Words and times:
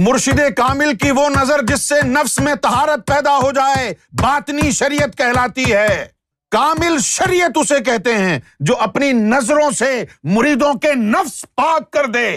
مرشد 0.00 0.40
کامل 0.56 0.96
کی 0.96 1.10
وہ 1.10 1.28
نظر 1.28 1.62
جس 1.62 1.88
سے 1.88 1.94
نفس 2.04 2.40
میں 2.40 2.54
تہارت 2.54 3.06
پیدا 3.06 3.36
ہو 3.36 3.50
جائے، 3.52 3.94
باطنی 4.12 4.70
شریعت 4.70 5.18
کہلاتی 5.18 5.72
ہے۔ 5.72 6.06
کامل 6.50 6.98
شریعت 6.98 7.50
اسے 7.54 7.80
کہتے 7.80 8.14
ہیں 8.18 8.40
جو 8.60 8.76
اپنی 8.76 9.12
نظروں 9.12 9.70
سے 9.70 10.04
مریدوں 10.22 10.74
کے 10.74 10.94
نفس 10.94 11.44
پاک 11.54 11.90
کر 11.90 12.06
دے۔ 12.06 12.36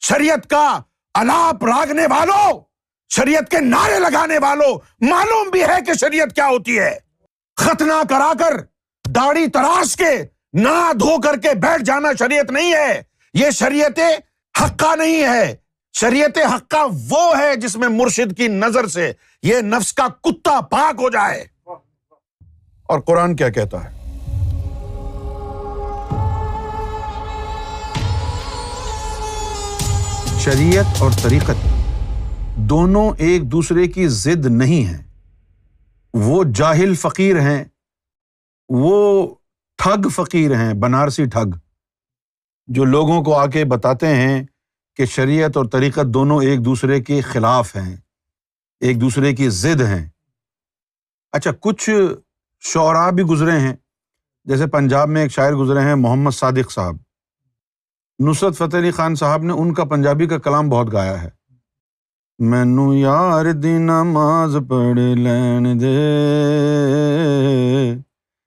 شریعت 0.00 0.50
کا 0.50 0.80
الاپ 1.14 1.64
راگنے 1.64 2.06
والوں 2.06 2.60
شریعت 3.08 3.50
کے 3.50 3.60
نعرے 3.60 3.98
لگانے 3.98 4.38
والوں 4.38 4.78
معلوم 5.00 5.50
بھی 5.50 5.62
ہے 5.62 5.82
کہ 5.86 5.92
شریعت 6.00 6.34
کیا 6.34 6.46
ہوتی 6.46 6.78
ہے۔ 6.78 6.98
ختنہ 7.56 8.02
کرا 8.08 8.32
کر، 8.38 8.56
داڑھی 9.06 9.46
تراش 9.46 9.96
کے 9.96 10.26
نہ 10.52 10.92
دھو 11.00 11.20
کر 11.20 11.36
کے 11.36 11.48
بیٹھ 11.54 11.82
جانا 11.82 12.08
شریعت 12.18 12.50
نہیں 12.50 12.72
ہے۔ 12.72 13.02
یہ 13.34 13.50
شریعت 13.50 14.00
حقہ 14.62 14.96
نہیں 14.96 15.22
ہے۔ 15.22 15.67
شریعت 15.94 16.38
حقہ 16.54 16.84
وہ 17.10 17.38
ہے 17.38 17.54
جس 17.56 17.76
میں 17.76 17.88
مرشد 17.88 18.36
کی 18.36 18.48
نظر 18.48 18.86
سے 18.86 19.12
یہ 19.42 19.60
نفس 19.60 19.92
کا 19.92 20.06
کتا 20.22 20.60
پاک 20.60 20.94
ہو 20.98 21.10
جائے۔ 21.10 21.44
اور 22.88 23.00
قرآن 23.00 23.36
کیا 23.36 23.48
کہتا 23.48 23.84
ہے؟ 23.84 23.96
شریعت 30.40 31.02
اور 31.02 31.10
طریقت 31.22 31.66
دونوں 32.70 33.10
ایک 33.18 33.52
دوسرے 33.52 33.86
کی 33.86 34.06
ضد 34.08 34.46
نہیں 34.46 34.86
ہے 34.86 35.02
وہ 36.14 36.44
جاہل 36.54 36.94
فقیر 36.94 37.40
ہیں، 37.40 37.64
وہ 38.68 39.34
ٹھگ 39.78 40.08
فقیر 40.08 40.54
ہیں، 40.54 40.72
بنارسی 40.74 41.24
ٹھگ، 41.24 41.56
جو 42.68 42.84
لوگوں 42.84 43.22
کو 43.24 43.34
آ 43.36 43.46
کے 43.46 43.64
بتاتے 43.64 44.06
ہیں 44.06 44.42
کہ 44.98 45.04
شریعت 45.04 45.56
اور 45.56 45.64
طریقت 45.64 46.06
دونوں 46.06 46.42
ایک 46.42 46.64
دوسرے 46.64 47.00
کے 47.00 47.20
خلاف 47.20 47.76
ہیں، 47.76 47.96
ایک 48.80 49.00
دوسرے 49.00 49.34
کی 49.34 49.48
ضد 49.48 49.80
ہیں۔ 49.80 50.08
اچھا 51.32 51.50
کچھ 51.60 51.90
شعراء 52.60 53.10
بھی 53.10 53.22
گزرے 53.22 53.60
ہیں۔ 53.60 53.76
جیسے 54.44 54.66
پنجاب 54.66 55.08
میں 55.08 55.22
ایک 55.22 55.32
شاعر 55.32 55.52
گزرے 55.52 55.80
ہیں، 55.80 55.94
محمد 55.94 56.30
صادق 56.30 56.72
صاحب۔ 56.72 56.96
نصرت 58.18 58.56
فتح 58.56 58.76
علی 58.76 58.90
خان 58.90 59.14
صاحب 59.14 59.42
نے 59.42 59.52
ان 59.52 59.74
کا 59.74 59.84
پنجابی 59.84 60.26
کا 60.26 60.38
کلام 60.38 60.68
بہت 60.68 60.92
گایا 60.92 61.22
ہے۔ 61.22 61.30
مینو 62.38 62.94
یار 62.94 63.52
دی 63.52 63.78
نماز 63.78 64.56
پڑھ 64.68 64.98
لین 64.98 65.80
دے۔ 65.80 65.96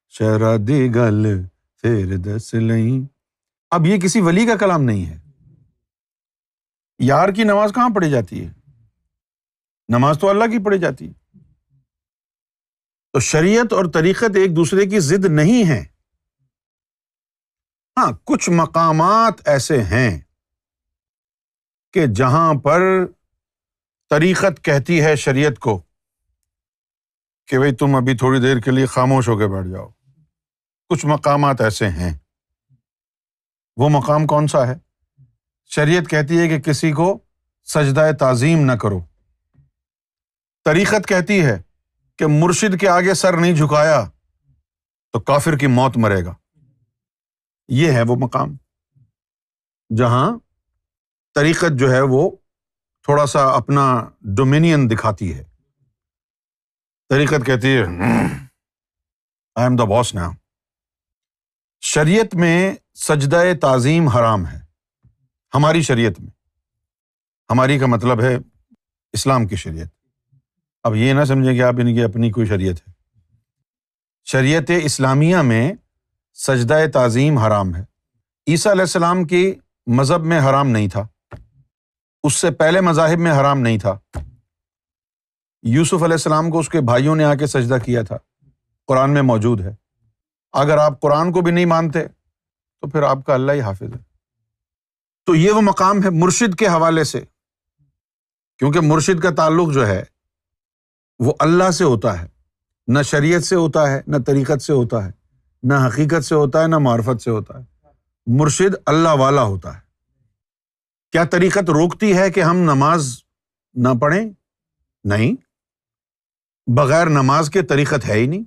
شرادی 0.10 0.96
گل، 0.96 1.44
پھر 1.82 2.18
دس 2.18 2.54
لئی 2.54 3.02
اب 3.72 3.88
یہ 3.88 3.98
کسی 3.98 4.22
ولی 4.22 4.46
کا 4.46 4.56
کلام 4.56 4.84
نہیں 4.84 5.06
ہے۔ 5.06 5.31
یار 7.04 7.30
کی 7.30 7.44
نماز 7.44 7.72
کہاں 7.76 7.90
پڑھی 7.96 8.10
جاتی 8.10 8.46
ہے؟ 8.46 8.52
نماز 9.90 10.20
تو 10.20 10.30
اللہ 10.30 10.44
کی 10.44 10.64
پڑھی 10.66 10.80
جاتی 10.80 11.08
ہے۔ 11.08 11.40
تو 13.14 13.20
شریعت 13.20 13.74
اور 13.74 13.86
طریقت 13.94 14.36
ایک 14.36 14.56
دوسرے 14.56 14.86
کی 14.86 15.00
ضد 15.00 15.26
نہیں 15.26 15.70
ہے 15.70 15.86
ہاں 17.98 18.12
کچھ 18.26 18.50
مقامات 18.50 19.48
ایسے 19.48 19.84
ہیں 19.84 20.22
کہ 21.94 22.08
جہاں 22.08 22.54
پر 22.54 22.82
طریقت 24.10 24.64
کہتی 24.64 25.02
ہے 25.02 25.16
شریعت 25.16 25.60
کو 25.60 25.82
کہ 27.48 27.58
بھائی 27.58 27.76
تم 27.76 27.96
ابھی 27.96 28.18
تھوڑی 28.18 28.40
دیر 28.40 28.60
کے 28.60 28.72
لیے 28.72 28.86
خاموش 28.86 29.30
ہو 29.30 29.38
کے 29.38 29.48
بیٹھ 29.48 29.68
جاؤ۔ 29.68 29.90
کچھ 30.90 31.06
مقامات 31.06 31.62
ایسے 31.62 31.90
ہیں۔ 31.90 32.18
وہ 33.78 33.90
مقام 33.90 34.28
کون 34.28 34.48
سا 34.48 34.68
ہے؟ 34.68 34.91
شریعت 35.76 36.10
کہتی 36.10 36.40
ہے 36.40 36.48
کہ 36.48 36.60
کسی 36.60 36.92
کو 36.92 37.20
سجدہ 37.64 38.12
تعظیم 38.20 38.60
نہ 38.60 38.72
کرو۔ 38.72 39.00
طریقت 40.66 41.08
کہتی 41.08 41.46
ہے 41.46 41.62
کہ 42.16 42.26
مرشد 42.30 42.80
کے 42.80 42.90
آگے 42.90 43.14
سر 43.14 43.38
نہیں 43.38 43.56
جھکایا 43.56 44.04
تو 45.12 45.20
کافر 45.20 45.58
کی 45.58 45.68
موت 45.68 45.98
مرے 45.98 46.26
گا۔ 46.26 46.34
یہ 47.68 47.92
ہے 47.92 48.02
وہ 48.02 48.16
مقام 48.16 48.58
جہاں 49.98 50.32
طریقت 51.36 51.80
جو 51.80 51.92
ہے 51.92 52.02
وہ 52.02 52.32
تھوڑا 53.04 53.26
سا 53.26 53.46
اپنا 53.46 54.10
ڈومینین 54.22 54.90
دکھاتی 54.90 55.38
ہے۔ 55.38 55.44
طریقت 57.10 57.46
کہتی 57.46 57.78
ہے 57.78 57.84
آئی 59.56 59.68
ایم 59.68 59.76
دا 59.76 59.84
باس 59.84 60.16
نا 60.16 60.30
شریعت 61.82 62.36
میں 62.36 62.76
سجدہ 62.96 63.44
تعظیم 63.62 64.08
حرام 64.08 64.48
ہے۔ 64.48 64.71
ہماری 65.56 65.82
شریعت 65.82 66.20
میں۔ 66.20 66.32
ہماری 67.50 67.80
کا 67.80 67.86
مطلب 67.86 68.22
ہے 68.22 68.38
اسلام 69.14 69.48
کی 69.48 69.56
شریعت۔ 69.56 69.88
اب 70.84 70.96
یہ 70.96 71.14
نہ 71.14 71.24
سمجھیں 71.24 71.54
کہ 71.54 71.64
آپ 71.64 71.74
ان 71.74 71.94
کی 71.94 72.04
اپنی 72.04 72.32
کوئی 72.32 72.48
شریعت 72.48 72.88
ہے۔ 72.88 72.94
شریعت 74.26 74.72
اسلامیہ 74.84 75.38
میں 75.38 75.74
سجدہ 76.34 76.80
تعظیم 76.94 77.38
حرام 77.38 77.76
ہے۔ 77.76 77.84
عیسیٰ 78.48 78.72
علیہ 78.72 78.82
السلام 78.82 79.24
کی 79.24 79.54
مذہب 79.88 80.26
میں 80.26 80.40
حرام 80.40 80.68
نہیں 80.68 80.88
تھا۔ 80.88 81.08
اس 82.24 82.34
سے 82.34 82.52
پہلے 82.52 82.82
مذاہب 82.82 83.20
میں 83.20 83.32
حرام 83.32 83.60
نہیں 83.60 83.80
تھا۔ 83.80 84.00
یوسف 85.64 85.94
علیہ 85.94 86.14
السلام 86.14 86.50
کو 86.50 86.60
اس 86.60 86.70
کے 86.70 86.82
بھائیوں 86.82 87.16
نے 87.16 87.24
آ 87.24 87.36
کے 87.36 87.48
سجدہ 87.48 87.78
کیا 87.86 88.02
تھا۔ 88.02 88.18
قرآن 88.88 89.14
میں 89.14 89.22
موجود 89.22 89.62
ہے۔ 89.62 89.76
اگر 90.54 90.78
آپ 90.78 91.02
قرآن 91.02 91.32
کو 91.32 91.42
بھی 91.42 91.52
نہیں 91.52 91.66
مانتے 91.66 92.08
تو 92.82 92.90
پھر 92.90 93.04
آپ 93.04 93.18
کا 93.26 93.34
اللہ 93.34 93.52
ہی 93.52 93.62
حافظ 93.62 93.94
ہے۔ 93.94 94.11
تو 95.32 95.36
یہ 95.36 95.52
وہ 95.52 95.62
مقام 95.62 96.04
ہے 96.04 96.10
مرشد 96.10 96.56
کے 96.56 96.68
حوالے 96.68 97.04
سے۔ 97.04 97.22
کیونکہ 98.58 98.80
مرشد 98.80 99.20
کا 99.20 99.30
تعلق 99.30 99.74
جو 99.74 99.88
ہے، 99.88 100.04
وہ 101.20 101.34
اللہ 101.40 101.72
سے 101.72 101.84
ہوتا 101.84 102.22
ہے۔ 102.22 102.28
نہ 102.88 103.02
شریعت 103.02 103.44
سے 103.44 103.56
ہوتا 103.56 103.92
ہے، 103.92 104.02
نہ 104.08 104.18
طریقت 104.28 104.62
سے 104.62 104.74
ہوتا 104.74 105.06
ہے۔ 105.06 105.12
نہ 105.64 105.74
حقیقت 105.74 106.26
سے 106.26 106.36
ہوتا 106.36 106.62
ہے، 106.62 106.68
نہ 106.68 106.78
معرفت 106.78 107.22
سے 107.22 107.30
ہوتا 107.30 107.60
ہے۔ 107.60 107.88
مرشد 108.28 108.76
اللہ 108.86 109.10
والا 109.10 109.42
ہوتا 109.42 109.76
ہے۔ 109.76 109.80
کیا 111.12 111.24
طریقت 111.24 111.70
روکتی 111.70 112.18
ہے 112.18 112.32
کہ 112.32 112.40
ہم 112.40 112.58
نماز 112.58 113.20
نہ 113.74 113.90
پڑھیں؟ 114.02 114.30
نہیں۔ 115.04 115.36
بغیر 116.68 117.08
نماز 117.10 117.50
کے 117.50 117.62
طریقت 117.62 118.06
ہے 118.06 118.14
ہی 118.14 118.26
نہیں۔ 118.26 118.44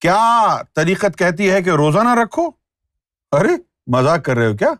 کیا 0.00 0.56
طریقت 0.74 1.18
کہتی 1.18 1.50
ہے 1.50 1.62
کہ 1.62 1.70
روزہ 1.70 1.98
نہ 1.98 2.14
رکھو؟ 2.22 2.42
ارے 3.32 3.50
مزاق 3.86 4.24
کر 4.24 4.36
رہے 4.36 4.46
ہو 4.46 4.56
کیا؟ 4.56 4.70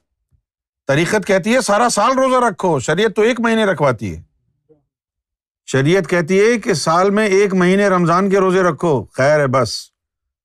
طریقت 0.86 1.26
کہتی 1.26 1.54
ہے 1.54 1.60
سارا 1.60 1.88
سال 1.88 2.18
روزہ 2.18 2.44
رکھو، 2.50 2.78
شریعت 2.78 3.16
تو 3.16 3.22
ایک 3.22 3.40
مہینے 3.40 3.64
رکھواتی 3.64 4.16
ہے۔ 4.16 4.22
شریعت 5.66 6.08
کہتی 6.08 6.40
ہے 6.40 6.58
کہ 6.58 6.74
سال 6.74 7.10
میں 7.10 7.26
ایک 7.26 7.54
مہینے 7.54 7.88
رمضان 7.88 8.30
کے 8.30 8.38
روزے 8.38 8.62
رکھو، 8.62 9.04
خیر 9.04 9.40
ہے 9.40 9.46
بس۔ 9.46 9.90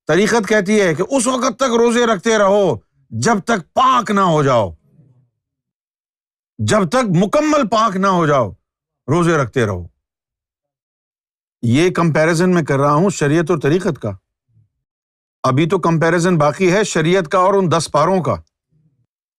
طریقت 0.08 0.48
کہتی 0.48 0.82
ہے 0.82 0.96
کہ 0.96 1.04
اس 1.10 1.28
وقت 1.28 1.58
تک 1.58 1.74
روزے 1.78 2.06
رکھتے 2.06 2.38
رہو 2.38 2.78
جب 3.10 3.40
تک 3.40 3.74
پاک 3.74 4.12
نہ 4.12 4.22
ہو 4.22 4.44
جاؤ۔ 4.44 4.72
جب 6.58 6.90
تک 6.90 7.10
مکمل 7.16 7.68
پاک 7.68 7.96
نہ 7.96 8.08
ہو 8.08 8.28
جاؤ، 8.28 8.52
روزے 9.08 9.38
رکھتے 9.38 9.66
رہو۔ 9.66 9.88
یہ 11.62 11.90
کمپیرزن 11.90 12.50
میں 12.50 12.64
کر 12.64 12.78
رہا 12.78 12.94
ہوں 12.94 13.10
شریعت 13.10 13.52
اور 13.52 13.60
طریقت 13.60 14.02
کا۔ 14.02 14.12
ابھی 15.44 15.70
تو 15.70 15.80
کمپیرزن 15.80 16.38
باقی 16.38 16.72
ہے 16.72 16.84
شریعت 16.84 17.28
کا 17.28 17.38
اور 17.38 17.54
ان 17.54 17.72
دس 17.72 17.92
پاروں 17.92 18.24
کا۔ 18.24 18.36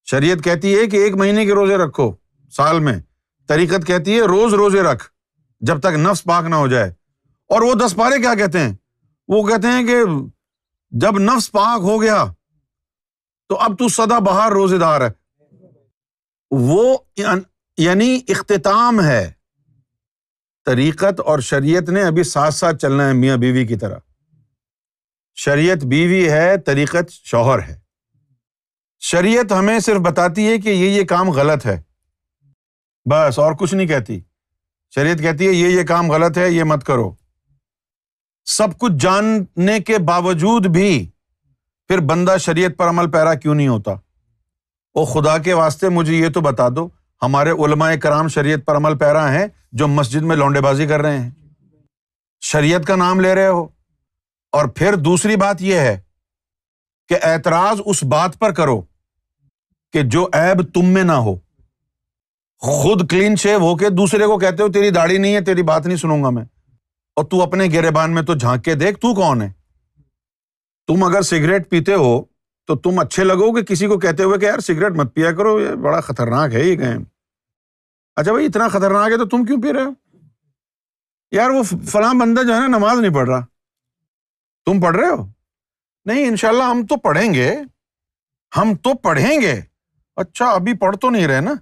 شریعت 0.05 0.45
کہتی 0.45 0.79
ہے 0.79 0.87
کہ 0.87 0.97
ایک 0.97 1.15
مہینے 1.15 1.47
کے 1.47 1.53
روزے 1.55 1.77
رکھو، 1.77 2.13
سال 2.51 2.81
میں۔ 2.81 3.01
طریقت 3.49 3.87
کہتی 3.87 4.17
ہے 4.17 4.21
روز 4.21 4.55
روزے 4.55 4.83
رکھ، 4.83 5.05
جب 5.61 5.81
تک 5.81 5.87
نفس 5.87 6.25
پاک 6.25 6.45
نہ 6.45 6.55
ہو 6.55 6.67
جائے۔ 6.69 6.91
اور 7.49 7.63
وہ 7.63 7.75
دس 7.75 7.97
پارے 7.97 8.21
کیا 8.21 8.35
کہتے 8.35 8.59
ہیں؟ 8.59 8.73
وہ 9.29 9.49
کہتے 9.49 9.69
ہیں 9.69 9.87
کہ 9.87 9.95
جب 10.91 11.19
نفس 11.19 11.53
پاک 11.53 11.81
ہو 11.83 12.03
گیا 12.03 12.25
تو 13.49 13.57
اب 13.57 13.79
تو 13.79 13.89
سدا 13.89 14.19
بہار 14.19 14.53
روزے 14.53 14.79
دار 14.79 15.01
ہے۔ 15.01 15.11
وہ 16.51 16.99
یعنی 17.77 18.21
اختتام 18.29 19.05
ہے۔ 19.05 19.33
طریقت 20.65 21.21
اور 21.21 21.39
شریعت 21.39 21.89
نے 21.89 22.03
ابھی 22.03 22.23
ساتھ 22.23 22.55
ساتھ 22.55 22.77
چلنا 22.77 23.09
ہے 23.09 23.13
میاں 23.13 23.37
بیوی 23.37 23.67
کی 23.67 23.77
طرح۔ 23.77 23.97
شریعت 25.35 25.85
بیوی 25.85 26.31
ہے، 26.31 26.59
طریقت 26.59 27.11
شوہر 27.11 27.63
ہے۔ 27.63 27.82
شریعت 29.05 29.53
ہمیں 29.53 29.79
صرف 29.79 29.97
بتاتی 29.97 30.49
ہے 30.49 30.59
کہ 30.59 30.69
یہ 30.69 30.89
یہ 30.89 31.05
کام 31.05 31.31
غلط 31.31 31.67
ہے۔ 31.67 31.83
بس، 33.11 33.39
اور 33.39 33.53
کچھ 33.53 33.75
نہیں 33.75 33.87
کہتی۔ 33.87 34.21
شریعت 34.95 35.19
کہتی 35.19 35.47
ہے، 35.47 35.53
یہ 35.53 35.69
یہ 35.69 35.83
کام 35.83 36.13
غلط 36.13 36.39
ہے، 36.39 36.51
یہ 36.51 36.65
مت 36.65 36.87
کرو۔ 36.87 37.15
سب 38.45 38.79
کچھ 38.79 38.93
جاننے 39.01 39.81
کے 39.81 39.99
باوجود 39.99 40.67
بھی 40.67 41.11
پھر 41.89 41.99
بندہ 41.99 42.37
شریعت 42.37 42.71
پر 42.77 42.89
عمل 42.89 43.11
پیرا 43.11 43.35
کیوں 43.35 43.55
نہیں 43.55 43.69
ہوتا؟ 43.69 43.91
وہ 44.95 45.05
خدا 45.05 45.39
کے 45.39 45.53
واسطے 45.53 45.89
مجھے 45.89 46.15
یہ 46.15 46.29
تو 46.29 46.41
بتا 46.41 46.69
دو، 46.69 46.89
ہمارے 47.23 47.51
علماء 47.51 47.95
کرام 47.95 48.29
شریعت 48.29 48.59
پر 48.67 48.77
عمل 48.77 48.99
پیرا 48.99 49.33
ہیں 49.33 49.47
جو 49.73 49.89
مسجد 49.89 50.23
میں 50.23 50.37
لونڈے 50.37 50.61
بازی 50.61 50.87
کر 50.87 51.01
رہے 51.01 51.19
ہیں۔ 51.19 51.31
شریعت 52.41 52.87
کا 52.87 52.97
نام 52.97 53.21
لے 53.21 53.35
رہے 53.35 53.47
ہو۔ 53.47 53.69
اور 54.53 54.67
پھر 54.69 54.95
دوسری 54.95 55.37
بات 55.37 55.63
یہ 55.63 55.75
ہے 55.75 56.01
کہ 57.09 57.17
اعتراض 57.23 57.81
اس 57.87 58.05
بات 58.05 58.39
پر 58.39 58.53
کرو 58.53 58.83
کہ 59.93 60.03
جو 60.03 60.29
ایب 60.33 60.75
تم 60.75 60.85
میں 60.85 61.05
نہ 61.05 61.13
ہو۔ 61.13 61.37
خود 62.59 63.11
کلین 63.11 63.37
شیو 63.37 63.59
ہو 63.59 63.77
کے 63.77 63.89
دوسرے 63.89 64.27
کو 64.27 64.39
کہتے 64.39 64.63
ہو، 64.63 64.73
تیری 64.73 64.91
داڑھی 64.91 65.19
نہیں 65.19 65.35
ہے، 65.35 65.41
تیری 65.41 65.63
بات 65.63 65.87
نہیں 65.87 65.97
سنوں 65.97 66.25
گا 66.25 66.31
میں۔ 66.31 66.45
اور 67.17 67.25
تو 67.25 67.43
اپنے 67.43 67.65
گرے 67.73 67.91
بان 67.91 68.15
میں 68.15 68.23
تو 68.23 68.35
جھانک 68.35 68.65
کے 68.65 68.75
دیکھ، 68.75 69.01
تو 69.01 69.15
کون 69.15 69.43
ہے؟ 69.43 69.53
تم 70.87 71.03
اگر 71.03 71.23
سگریٹ 71.23 71.71
پیتے 71.71 71.95
ہو، 71.95 72.23
تو 72.67 72.77
تم 72.77 72.99
اچھے 72.99 73.25
لگو 73.25 73.57
گے 73.57 73.65
کسی 73.65 73.87
کو 73.87 73.99
کہتے 73.99 74.23
ہوئے 74.23 74.39
کہ 74.39 74.45
یار 74.45 74.59
سگریٹ 74.59 74.93
مت 74.93 75.15
پیا 75.15 75.33
کرو، 75.33 75.61
یہ 75.61 75.69
بڑا 75.69 76.01
خطرناک 76.01 76.55
ہے 76.55 76.65
یہ 76.65 76.79
گیم 76.79 77.05
اچھا 78.17 78.33
بھائی، 78.33 78.47
اتنا 78.47 78.69
خطرناک 78.69 79.13
ہے 79.13 79.17
تو 79.17 79.25
تم 79.25 79.45
کیوں 79.45 79.63
پی 79.63 79.73
رہے 79.73 79.83
ہو؟ 79.83 79.91
یار 81.31 81.51
وہ 81.51 81.63
فلاں 81.63 82.15
بندہ 82.15 82.43
جو 82.43 82.55
ہے 82.55 82.61
نا، 82.61 82.67
نماز 82.67 82.99
نہیں 82.99 83.15
پڑھ 83.15 83.29
رہا۔ 83.29 83.41
تم 84.67 84.81
پڑھ 84.81 84.97
رہے 84.97 85.07
ہو؟ 85.07 85.27
نہیں 86.05 86.27
ان 86.27 86.37
شاء 86.37 86.49
اللہ 86.49 86.63
ہم 86.63 86.87
تو 86.87 86.97
پڑھیں 86.97 87.35
گے۔ 87.35 87.57
ہم 88.57 88.75
تو 88.75 88.95
پڑھیں 88.95 89.41
گے۔ 89.41 89.61
اچھا 90.17 90.47
ابھی 90.47 90.75
پڑھ 90.75 90.97
تو 90.97 91.11
نہیں 91.11 91.27
رہے 91.27 91.41
نا؟ 91.41 91.53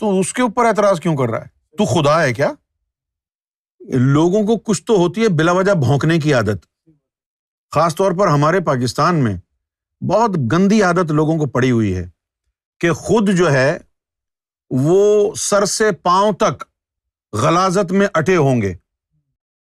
تو 0.00 0.20
اس 0.20 0.32
کے 0.32 0.42
اوپر 0.42 0.64
اعتراض 0.64 1.00
کیوں 1.00 1.16
کر 1.16 1.30
رہا 1.30 1.40
ہے؟ 1.40 1.76
تو 1.76 1.84
خدا 1.84 2.22
ہے 2.22 2.34
کیا؟ 2.34 2.52
لوگوں 3.94 4.42
کو 4.42 4.56
کچھ 4.56 4.82
تو 4.82 4.96
ہوتی 4.96 5.22
ہے 5.22 5.28
بلا 5.28 5.52
وجہ 5.52 5.72
بھونکنے 5.72 6.18
کی 6.18 6.34
عادت۔ 6.34 6.88
خاص 7.70 7.94
طور 7.94 8.12
پر 8.12 8.26
ہمارے 8.26 8.60
پاکستان 8.60 9.24
میں 9.24 9.36
بہت 10.04 10.30
گندی 10.52 10.82
عادت 10.82 11.10
لوگوں 11.10 11.38
کو 11.38 11.46
پڑی 11.46 11.70
ہوئی 11.70 11.96
ہے 11.96 12.10
کہ 12.80 12.92
خود 12.92 13.30
جو 13.30 13.52
ہے، 13.52 13.78
وہ 14.70 15.34
سر 15.34 15.64
سے 15.64 15.92
پاؤں 15.92 16.32
تک 16.32 16.64
غلازت 17.32 17.92
میں 17.92 18.06
اٹے 18.14 18.36
ہوں 18.36 18.62
گے۔ 18.62 18.74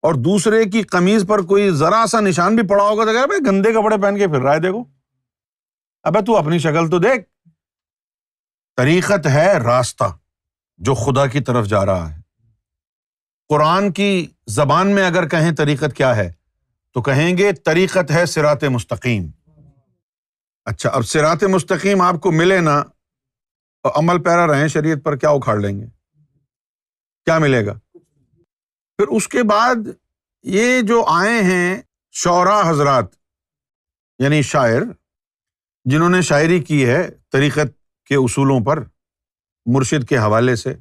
اور 0.01 0.13
دوسرے 0.13 0.65
کی 0.65 0.83
قمیض 0.83 1.27
پر 1.27 1.39
کوئی 1.39 1.69
ذرا 1.69 2.05
سا 2.11 2.19
نشان 2.19 2.55
بھی 2.55 2.67
پڑا 2.67 2.83
ہوگا 2.83 3.05
تو 3.05 3.11
کہ 3.11 3.27
بھائی، 3.27 3.45
گندے 3.47 3.73
کپڑے 3.73 4.01
پہن 4.01 4.17
کے 4.17 4.27
پھر 4.27 4.41
رہا 4.41 4.53
ہے، 4.53 4.59
دیکھو۔ 4.59 4.83
ابے 6.03 6.25
تو 6.25 6.37
اپنی 6.37 6.59
شکل 6.59 6.89
تو 6.89 6.99
دیکھ۔ 6.99 7.32
طریقت 8.75 9.27
ہے 9.27 9.57
راستہ 9.57 10.03
جو 10.77 10.93
خدا 10.93 11.27
کی 11.27 11.39
طرف 11.39 11.65
جا 11.65 11.85
رہا 11.85 12.15
ہے۔ 12.15 12.21
قرآن 13.47 13.91
کی 13.91 14.27
زبان 14.47 14.95
میں 14.95 15.07
اگر 15.07 15.27
کہیں 15.27 15.55
طریقت 15.55 15.95
کیا 15.95 16.15
ہے، 16.15 16.33
تو 16.93 17.01
کہیں 17.01 17.37
گے 17.37 17.53
طریقت 17.53 18.11
ہے 18.11 18.25
سرات 18.25 18.63
مستقیم۔ 18.63 19.29
اچھا 20.65 20.89
اب 20.89 21.03
سرات 21.03 21.43
مستقیم 21.43 22.01
آپ 22.01 22.15
کو 22.21 22.31
ملے 22.31 22.59
نا 22.59 22.77
اور 23.83 23.91
عمل 23.95 24.23
پیرا 24.23 24.47
رہیں، 24.47 24.67
شریعت 24.67 24.97
پر 25.03 25.15
کیا 25.15 25.29
اکھاڑ 25.29 25.57
لیں 25.57 25.79
گے؟ 25.79 25.85
کیا 27.25 27.39
ملے 27.39 27.65
گا؟ 27.65 27.73
پھر 28.97 29.07
اس 29.07 29.27
کے 29.27 29.43
بعد 29.43 29.75
یہ 30.43 30.81
جو 30.81 31.05
آئے 31.07 31.43
ہیں 31.43 31.81
شعرا 32.11 32.69
حضرات 32.69 33.05
یعنی 34.19 34.41
شاعر، 34.41 34.81
جنہوں 35.85 36.09
نے 36.09 36.21
شاعری 36.21 36.59
کی 36.59 36.85
ہے، 36.85 37.09
طریقت 37.31 37.82
کے 38.05 38.15
اصولوں 38.15 38.59
پر 38.59 38.83
مرشد 39.65 40.07
کے 40.07 40.17
حوالے 40.17 40.55
سے۔ 40.55 40.75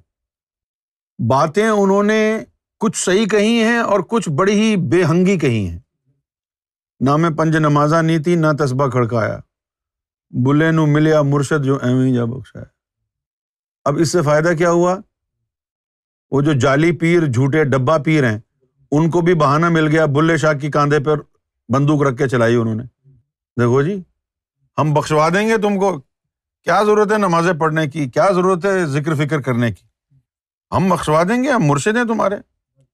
باتیں 1.29 1.69
انہوں 1.69 2.03
نے 2.03 2.45
کچھ 2.81 2.97
صحیح 2.97 3.27
کہی 3.27 3.63
ہیں 3.63 3.79
اور 3.79 4.01
کچھ 4.01 4.29
بڑی 4.29 4.53
ہی 4.53 4.77
بے 4.77 5.05
ہنگی 5.05 5.39
کہی 5.39 5.69
ہیں۔ 5.69 5.79
نہ 7.01 7.17
میں 7.17 7.31
پنج 7.31 7.57
نمازا 7.57 8.01
نیتی 8.01 8.35
نہ 8.35 8.47
تسبہ 8.59 8.89
کھڑکایا۔ 8.89 9.39
بلے 10.31 10.71
نو 10.71 10.87
ملیا 10.87 11.23
مرشد 11.23 11.65
جو 11.65 11.79
ایویں 11.83 12.15
جا 12.15 12.25
بخشایا۔ 12.25 12.65
اب 13.85 13.97
اس 13.99 14.13
سے 14.13 14.23
فائدہ 14.23 14.53
کیا 14.59 14.71
ہوا؟ 14.71 14.97
وہ 16.31 16.43
جو 16.43 16.53
جالی 16.53 16.93
پیر، 16.93 17.27
جھوٹے 17.27 17.65
ڈبا 17.65 17.99
پیر 17.99 18.31
ہیں، 18.31 18.39
ان 18.91 19.11
کو 19.11 19.21
بھی 19.21 19.35
بہانہ 19.35 19.69
مل 19.69 19.89
گیا۔ 19.89 20.07
بلے 20.07 20.37
شاہ 20.37 20.53
کی 20.53 20.71
کاندھے 20.71 21.01
پر 21.01 21.21
بندوق 21.69 22.03
رکھ 22.03 22.17
کے 22.19 22.29
چلائی 22.29 22.57
انہوں 22.57 22.75
نے۔ 22.75 22.83
دیکھو 23.61 23.83
جی 23.83 24.03
ہم 24.79 24.95
بخشوا 24.95 25.29
دیں 25.29 25.49
گے 25.49 25.57
تم 25.57 25.81
کو۔ 25.81 26.12
کیا 26.64 26.82
ضرورت 26.82 27.12
ہے 27.12 27.19
نمازیں 27.19 27.53
پڑھنے 27.53 27.87
کی؟ 27.87 28.11
کیا 28.11 28.29
ضرورت 28.31 28.64
ہے 28.64 28.87
ذکر 28.87 29.14
فکر 29.14 29.41
کرنے 29.41 29.73
کی؟ 29.73 29.87
ہم 30.76 30.88
بخشوا 30.88 31.23
دیں 31.23 31.44
گے، 31.44 31.50
ہم 31.50 31.62
مرشد 31.62 31.97
ہیں 31.97 32.05
تمہارے۔ 32.05 32.37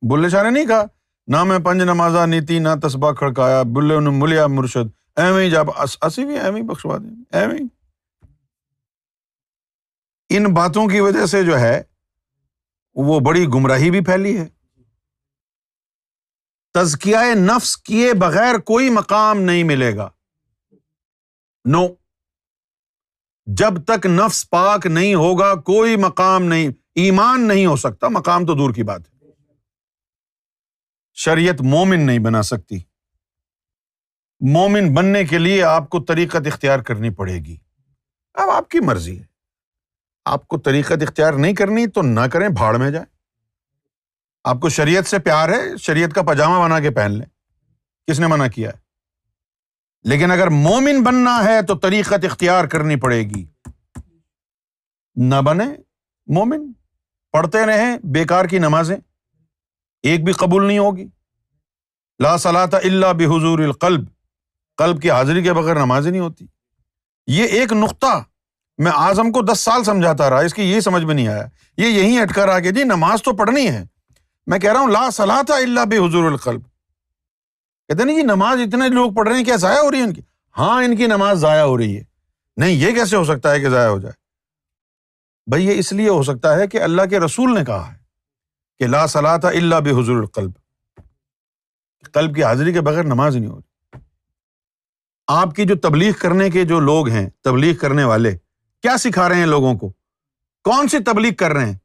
بلے 0.02 0.28
شاہ 0.28 0.42
نے 0.42 0.50
نہیں 0.50 0.66
کہا، 0.66 0.84
نہ 1.26 1.44
میں 1.44 1.58
پنج 1.58 1.82
نمازا 1.82 2.26
نیتی، 2.26 2.58
نہ 2.58 2.68
تسبا 2.82 3.12
کھڑکایا، 3.12 3.62
بلے 3.62 4.00
نے 4.00 4.10
ملیا 4.10 4.46
مرشد۔ 4.46 5.18
ایویں 5.18 5.50
جب 5.50 5.66
اسی 6.02 6.24
بھی 6.24 6.38
ایویں 6.38 6.62
بخشوا 6.62 6.96
دیں 6.96 7.10
گے، 7.10 7.38
ایویں 7.38 7.60
ان 10.28 10.44
باتوں 10.44 10.86
کی 10.86 11.00
وجہ 11.00 11.26
سے 11.26 11.44
جو 11.44 11.58
ہے، 11.58 11.82
وہ 12.94 13.20
بڑی 13.20 13.46
گمراہی 13.46 13.90
بھی 13.90 14.00
پھیلی 14.04 14.38
ہے۔ 14.38 14.46
تزکیا 16.74 17.22
نفس 17.34 17.76
کیے 17.76 18.12
بغیر 18.14 18.58
کوئی 18.58 18.90
مقام 18.90 19.40
نہیں 19.40 19.64
ملے 19.64 19.96
گا۔ 19.96 20.10
نو 21.64 21.86
جب 23.56 23.84
تک 23.86 24.06
نفس 24.06 24.50
پاک 24.50 24.86
نہیں 24.86 25.14
ہوگا، 25.14 25.54
کوئی 25.54 25.96
مقام 25.96 26.44
نہیں، 26.44 26.68
ایمان 26.94 27.48
نہیں 27.48 27.66
ہو 27.66 27.76
سکتا، 27.76 28.08
مقام 28.08 28.46
تو 28.46 28.54
دور 28.54 28.74
کی 28.74 28.82
بات 28.82 29.00
ہے۔ 29.00 29.26
شریعت 31.14 31.60
مومن 31.60 32.00
نہیں 32.00 32.18
بنا 32.18 32.42
سکتی۔ 32.42 32.78
مومن 34.40 34.94
بننے 34.94 35.24
کے 35.24 35.38
لیے 35.38 35.62
آپ 35.62 35.90
کو 35.90 36.00
طریقت 36.00 36.46
اختیار 36.46 36.78
کرنی 36.78 37.10
پڑے 37.10 37.34
گی۔ 37.34 37.56
اب 38.34 38.50
آپ 38.50 38.70
کی 38.70 38.80
مرضی 38.80 39.18
ہے۔ 39.18 39.24
آپ 40.24 40.48
کو 40.48 40.58
طریقت 40.58 41.02
اختیار 41.02 41.32
نہیں 41.32 41.54
کرنی 41.54 41.86
تو 41.86 42.02
نہ 42.02 42.26
کریں، 42.32 42.48
بھاڑ 42.48 42.76
میں 42.76 42.90
جائے 42.90 43.04
آپ 44.44 44.60
کو 44.60 44.68
شریعت 44.68 45.06
سے 45.06 45.18
پیار 45.18 45.48
ہے، 45.48 45.76
شریعت 45.76 46.14
کا 46.14 46.22
پاجامہ 46.22 46.64
بنا 46.64 46.80
کے 46.80 46.90
پہن 46.90 47.12
لیں۔ 47.12 47.26
کس 48.06 48.20
نے 48.20 48.26
منع 48.26 48.46
کیا 48.46 48.70
ہے؟ 48.70 48.87
لیکن 50.02 50.30
اگر 50.30 50.46
مومن 50.46 51.02
بننا 51.02 51.44
ہے 51.44 51.62
تو 51.62 51.74
طریقت 51.74 52.24
اختیار 52.24 52.64
کرنی 52.64 52.96
پڑے 52.96 53.22
گی۔ 53.22 53.46
نہ 55.14 55.34
بنے 55.44 55.64
مومن۔ 56.26 56.72
پڑھتے 57.32 57.66
رہیں 57.66 57.98
بیکار 58.04 58.44
کی 58.44 58.58
نمازیں۔ 58.58 58.96
ایک 60.02 60.24
بھی 60.24 60.32
قبول 60.32 60.66
نہیں 60.66 60.78
ہوگی۔ 60.78 61.08
لا 62.18 62.36
صلاح 62.36 62.66
اللہ 62.72 63.06
بحضور 63.06 63.58
القلب۔ 63.58 64.04
قلب 64.76 65.02
کی 65.02 65.10
حاضری 65.10 65.42
کے 65.42 65.52
بغیر 65.52 65.74
نماز 65.74 66.06
نہیں 66.06 66.20
ہوتی۔ 66.20 66.46
یہ 67.26 67.44
ایک 67.44 67.72
نقطہ 67.72 68.24
میں 68.78 68.92
آزم 68.94 69.32
کو 69.32 69.42
دس 69.42 69.60
سال 69.60 69.84
سمجھاتا 69.84 70.30
رہا، 70.30 70.40
اس 70.40 70.54
کی 70.54 70.62
یہ 70.62 70.80
سمجھ 70.80 71.04
میں 71.04 71.14
نہیں 71.14 71.28
آیا۔ 71.28 71.46
یہ 71.76 71.86
یہیں 71.86 72.20
اٹکا 72.20 72.46
رہا 72.46 72.60
کہ 72.60 72.70
جی 72.70 72.84
نماز 72.84 73.22
تو 73.22 73.32
پڑھنی 73.32 73.68
ہے۔ 73.68 73.84
میں 74.46 74.58
کہہ 74.58 74.72
رہا 74.72 74.80
ہوں، 74.80 74.88
لا 74.88 75.10
صلاح 75.10 75.42
اللہ 75.48 75.80
بے 75.80 75.96
حضور 75.96 76.24
القلب۔ 76.24 76.60
کہتے 77.88 78.04
نہیں 78.04 78.16
جی 78.16 78.22
نماز 78.22 78.58
اتنے 78.60 78.88
لوگ 78.88 79.12
پڑھ 79.12 79.28
رہے 79.28 79.36
ہیں، 79.36 79.44
کیا 79.44 79.56
ضائع 79.56 79.80
ہو 79.80 79.90
رہی 79.90 79.98
ہے 79.98 80.02
ان 80.02 80.12
کی؟ 80.12 80.20
ہاں 80.58 80.84
ان 80.84 80.96
کی 80.96 81.06
نماز 81.06 81.38
ضائع 81.38 81.62
ہو 81.62 81.78
رہی 81.78 81.96
ہے۔ 81.96 82.02
نہیں، 82.56 82.70
یہ 82.70 82.94
کیسے 82.94 83.16
ہو 83.16 83.24
سکتا 83.24 83.50
ہے 83.50 83.60
کہ 83.60 83.68
ضائع 83.68 83.88
ہو 83.88 83.98
جائے؟ 83.98 84.14
بھائی، 85.46 85.66
یہ 85.66 85.78
اس 85.78 85.92
لیے 85.92 86.08
ہو 86.08 86.22
سکتا 86.22 86.56
ہے 86.56 86.66
کہ 86.66 86.82
اللہ 86.82 87.02
کے 87.10 87.20
رسول 87.20 87.58
نے 87.58 87.64
کہا 87.64 87.92
ہے 87.92 87.98
کہ 88.78 88.86
لا 88.86 89.06
صلاح 89.06 89.38
اللہ 89.42 89.76
بے 89.76 89.90
حضور 89.90 90.16
القلب۔ 90.16 90.50
قلب 92.12 92.34
کی 92.34 92.44
حاضری 92.44 92.72
کے 92.72 92.80
بغیر 92.80 93.02
نماز 93.02 93.36
نہیں 93.36 93.50
ہو 93.50 93.58
رہی 93.58 94.00
آپ 95.26 95.54
کی 95.54 95.64
جو 95.64 95.74
تبلیغ 95.74 96.12
کرنے 96.12 96.50
کے 96.50 96.64
جو 96.64 96.80
لوگ 96.80 97.08
ہیں، 97.08 97.30
تبلیغ 97.44 97.74
کرنے 97.74 98.04
والے، 98.04 98.38
کیا 98.82 98.96
سکھا 98.96 99.28
رہے 99.28 99.36
ہیں 99.36 99.46
لوگوں 99.46 99.74
کو؟ 99.74 99.92
کون 100.64 100.88
سی 100.88 100.98
تبلیغ 100.98 101.34
کر 101.34 101.52
رہے 101.52 101.66
ہیں؟ 101.66 101.78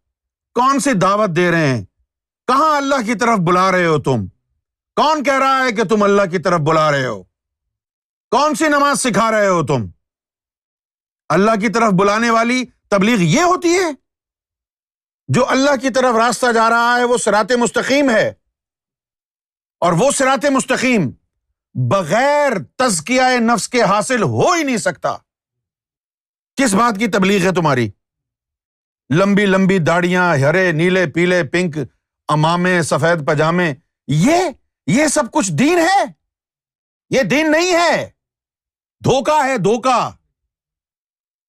کون 0.54 0.80
سی 0.80 0.94
دعوت 0.94 1.30
دے 1.36 1.52
رہے 1.52 1.68
ہیں؟ 1.68 1.86
کہاں 2.48 2.78
اللہ 2.78 3.06
کی 3.06 3.16
طرف 3.16 3.40
بلا 3.40 3.72
رہے 3.72 3.86
ہو 3.86 4.02
تم؟ 4.02 4.26
کون 4.96 5.24
کہہ 5.24 5.38
رہا 5.38 5.64
ہے 5.64 5.72
کہ 5.72 5.84
تم 5.84 6.04
اللہ 6.04 6.22
کی 6.32 6.40
طرف 6.40 6.60
بلا 6.60 6.92
رہے 6.92 7.06
ہو؟ 7.06 7.24
کون 8.32 8.56
سی 8.56 8.68
نماز 8.68 9.02
سکھا 9.02 9.32
رہے 9.32 9.48
ہو 9.48 9.66
تم؟ 9.66 9.86
اللہ 11.30 11.52
کی 11.62 11.70
طرف 11.70 11.92
بلانے 11.92 12.30
والی 12.30 12.66
تبلیغ 12.90 13.18
یہ 13.20 13.42
ہوتی 13.42 13.74
ہے؟ 13.74 13.92
جو 15.28 15.50
اللہ 15.50 15.76
کی 15.82 15.90
طرف 15.90 16.16
راستہ 16.16 16.52
جا 16.52 16.70
رہا 16.70 16.96
ہے، 17.00 17.04
وہ 17.04 17.18
سرات 17.18 17.52
مستقیم 17.52 18.10
ہے۔ 18.10 18.34
اور 19.80 19.94
وہ 19.94 20.12
سرات 20.12 20.46
مستقیم 20.46 21.12
بغیر 21.74 22.52
تزکیا 22.76 23.30
نفس 23.40 23.70
کے 23.70 23.82
حاصل 23.82 24.22
ہو 24.22 24.52
ہی 24.52 24.64
نہیں 24.64 24.78
سکتا۔ 24.78 25.18
کس 26.56 26.74
بات 26.74 27.00
کی 27.00 27.08
تبلیغ 27.08 27.46
ہے 27.46 27.54
تمہاری؟ 27.54 27.92
لمبی 29.14 29.46
لمبی 29.46 29.78
داڑیاں، 29.78 30.38
ہرے، 30.38 30.72
نیلے، 30.72 31.08
پیلے، 31.08 31.44
پنک، 31.44 31.78
امامے، 32.28 32.82
سفید 32.82 33.28
پاجامے 33.28 33.74
یہ 34.08 34.36
یہ 34.88 35.08
سب 35.08 35.24
کچھ 35.32 35.52
دین 35.52 35.80
ہے؟ 35.80 36.04
یہ 37.10 37.24
دین 37.24 37.52
نہیں 37.52 37.74
ہے۔ 37.74 38.10
دھوکا 39.04 39.46
ہے 39.46 39.58
دھوکا 39.58 40.12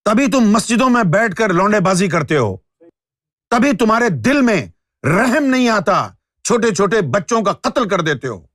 تبھی 0.05 0.31
تم 0.31 0.41
مسجدوں 0.41 0.91
میں 0.91 1.03
بیٹھ 1.03 1.37
کر 1.37 1.49
لونڈے 1.49 1.81
بازی 1.81 2.09
کرتے 2.09 2.37
ہو۔ 2.37 2.57
تبھی 3.51 3.77
تمہارے 3.77 4.09
دل 4.09 4.43
میں 4.43 4.67
رحم 5.07 5.45
نہیں 5.45 5.69
آتا۔ 5.69 6.09
چھوٹے 6.45 6.75
چھوٹے 6.75 7.01
بچوں 7.01 7.43
کا 7.43 7.53
قتل 7.53 7.89
کر 7.89 8.01
دیتے 8.01 8.29
ہو۔ 8.29 8.47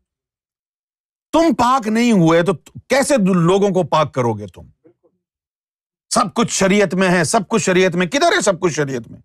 تم 1.32 1.56
پاک 1.58 1.88
نہیں 1.88 2.12
ہوئے 2.12 2.44
تو 2.44 2.54
کیسے 2.88 3.14
لوگوں 3.36 3.70
کو 3.70 3.84
پاک 3.84 4.14
کرو 4.14 4.34
گے 4.34 4.48
تم؟ 4.48 4.62
سب 6.10 6.34
کچھ 6.34 6.52
شریعت 6.52 6.94
میں 6.94 7.10
ہے، 7.10 7.24
سب 7.24 7.48
کچھ 7.48 7.64
شریعت 7.64 7.96
میں۔ 7.96 8.08
کدھر 8.08 8.32
ہے 8.36 8.42
سب 8.42 8.60
کچھ 8.60 8.74
شریعت 8.74 9.12
میں؟ 9.12 9.20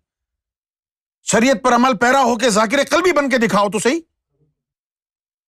شریعت 1.23 1.57
پر 1.63 1.75
عمل 1.75 1.97
پیرا 1.97 2.23
ہو 2.23 2.37
کے 2.37 2.49
ذاکر 2.49 2.77
قلبی 2.89 3.11
بن 3.11 3.29
کے 3.29 3.37
دکھاؤ 3.37 3.69
تو 3.69 3.79
صحیح۔ 3.79 3.99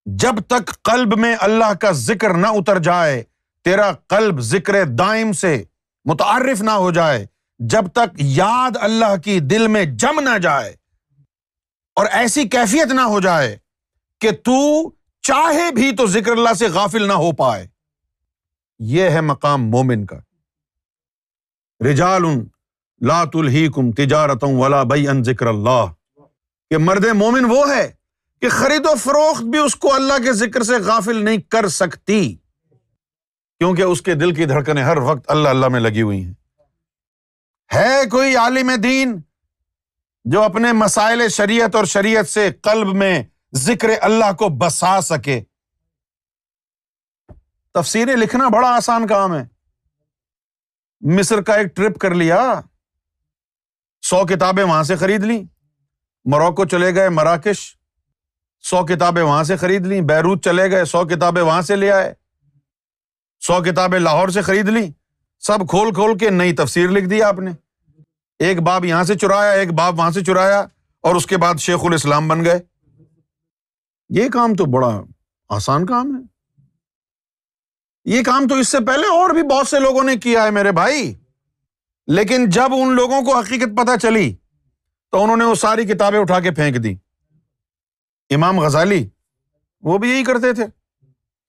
جب 0.09 0.39
تک 0.47 0.83
قلب 0.83 1.19
میں 1.19 1.35
اللہ 1.39 1.73
کا 1.73 1.91
ذکر 1.91 2.33
نہ 2.33 2.47
اتر 2.47 2.79
جائے، 2.79 3.23
تیرا 3.63 3.91
قلب 3.91 4.39
ذکر 4.39 4.83
دائم 4.83 5.31
سے 5.31 5.63
متعارف 6.05 6.61
نہ 6.61 6.71
ہو 6.71 6.91
جائے، 6.91 7.25
جب 7.59 7.87
تک 7.87 8.15
یاد 8.17 8.77
اللہ 8.81 9.17
کی 9.25 9.39
دل 9.39 9.67
میں 9.67 9.85
جم 9.85 10.19
نہ 10.19 10.37
جائے 10.37 10.75
اور 11.95 12.05
ایسی 12.11 12.47
کیفیت 12.47 12.87
نہ 12.87 13.01
ہو 13.01 13.19
جائے 13.19 13.57
کہ 14.19 14.31
تو 14.31 14.89
چاہے 15.21 15.71
بھی 15.71 15.95
تو 15.95 16.07
ذکر 16.07 16.31
اللہ 16.31 16.53
سے 16.53 16.67
غافل 16.67 17.07
نہ 17.07 17.13
ہو 17.13 17.31
پائے۔ 17.31 17.67
یہ 18.79 19.09
ہے 19.09 19.21
مقام 19.21 19.69
مومن 19.69 20.05
کا۔ 20.05 20.17
رجال 21.89 22.21
لات 23.01 23.29
الحیکم 23.33 23.91
تجارتوں 23.91 24.53
ولا 24.53 24.83
بئی 24.83 25.07
ان 25.07 25.23
ذکر 25.23 25.47
اللہ۔ 25.47 25.85
کہ 26.69 26.77
مرد 26.77 27.05
مومن 27.05 27.45
وہ 27.45 27.75
ہے 27.75 27.96
کہ 28.41 28.49
خرید 28.49 28.85
و 28.85 28.95
فروخت 28.95 29.43
بھی 29.43 29.59
اس 29.59 29.75
کو 29.75 29.93
اللہ 29.93 30.13
کے 30.23 30.33
ذکر 30.33 30.63
سے 30.63 30.77
غافل 30.77 31.25
نہیں 31.25 31.37
کر 31.37 31.67
سکتی۔ 31.67 32.35
کیونکہ 33.57 33.81
اس 33.81 34.01
کے 34.01 34.13
دل 34.13 34.33
کی 34.33 34.45
دھڑکنیں 34.45 34.83
ہر 34.83 34.97
وقت 34.97 35.31
اللہ 35.31 35.49
اللہ 35.49 35.67
میں 35.67 35.79
لگی 35.79 36.01
ہوئی 36.01 36.25
ہیں۔ 36.25 36.33
ہے 37.75 38.09
کوئی 38.11 38.35
عالم 38.35 38.71
دین 38.83 39.21
جو 40.25 40.43
اپنے 40.43 40.71
مسائل 40.71 41.29
شریعت 41.29 41.75
اور 41.75 41.85
شریعت 41.85 42.27
سے 42.27 42.51
قلب 42.51 42.87
میں 42.87 43.23
ذکر 43.55 43.89
اللہ 44.01 44.33
کو 44.33 44.49
بسا 44.49 45.01
سکے؟ 45.01 45.43
تفسیریں 47.73 48.15
لکھنا 48.15 48.47
بڑا 48.47 48.75
آسان 48.75 49.07
کام 49.07 49.35
ہے۔ 49.35 49.47
مصر 51.01 51.41
کا 51.41 51.53
ایک 51.53 51.75
ٹرپ 51.75 51.99
کر 51.99 52.15
لیا۔ 52.15 52.61
سو 54.01 54.25
کتابیں 54.25 54.63
وہاں 54.63 54.83
سے 54.83 54.95
خرید 54.95 55.23
لی 55.23 55.43
موروکو 56.25 56.65
چلے 56.65 56.95
گئے 56.95 57.09
مراکش۔ 57.09 57.76
سو 58.61 58.85
کتابیں 58.85 59.23
وہاں 59.23 59.43
سے 59.43 59.57
خرید 59.57 59.87
لی 59.87 60.01
بیروت 60.01 60.43
چلے 60.43 60.71
گئے، 60.71 60.85
سو 60.85 61.05
کتابیں 61.05 61.41
وہاں 61.41 61.61
سے 61.61 61.75
لے 61.75 61.91
آئے۔ 61.91 62.13
سو 63.39 63.63
کتابیں 63.63 63.99
لاہور 63.99 64.29
سے 64.29 64.41
خرید 64.41 64.69
لی 64.69 64.91
سب 65.39 65.57
کھول 65.69 65.93
کھول 65.93 66.17
کے 66.17 66.29
نئی 66.29 66.53
تفسیر 66.53 66.89
لکھ 66.89 67.05
دی 67.05 67.23
آپ 67.23 67.39
نے۔ 67.39 67.51
ایک 68.39 68.59
باب 68.59 68.85
یہاں 68.85 69.03
سے 69.03 69.15
چرایا، 69.15 69.51
ایک 69.51 69.73
باب 69.73 69.99
وہاں 69.99 70.11
سے 70.11 70.23
چرایا 70.23 70.59
اور 71.01 71.15
اس 71.15 71.25
کے 71.25 71.37
بعد 71.37 71.55
شیخ 71.55 71.79
الاسلام 71.83 72.27
بن 72.27 72.45
گئے۔ 72.45 72.59
یہ 74.09 74.29
کام 74.29 74.55
تو 74.55 74.65
بڑا 74.65 75.01
آسان 75.49 75.85
کام 75.85 76.15
ہے۔ 76.15 76.21
یہ 78.05 78.23
کام 78.23 78.47
تو 78.47 78.55
اس 78.55 78.67
سے 78.67 78.77
پہلے 78.77 79.07
اور 79.07 79.29
بھی 79.29 79.43
بہت 79.43 79.67
سے 79.67 79.79
لوگوں 79.79 80.03
نے 80.03 80.15
کیا 80.15 80.43
ہے 80.43 80.51
میرے 80.51 80.71
بھائی۔ 80.71 81.13
لیکن 82.07 82.49
جب 82.49 82.73
ان 82.73 82.95
لوگوں 82.95 83.21
کو 83.21 83.39
حقیقت 83.39 83.77
پتہ 83.77 83.97
چلی 84.01 84.35
تو 85.11 85.23
انہوں 85.23 85.37
نے 85.37 85.45
وہ 85.45 85.55
ساری 85.55 85.85
کتابیں 85.85 86.19
اٹھا 86.19 86.39
کے 86.39 86.51
پھینک 86.51 86.83
دی 86.83 86.95
امام 88.29 88.59
غزالی، 88.59 89.09
وہ 89.81 89.97
بھی 89.97 90.09
یہی 90.09 90.23
کرتے 90.23 90.53
تھے۔ 90.53 90.63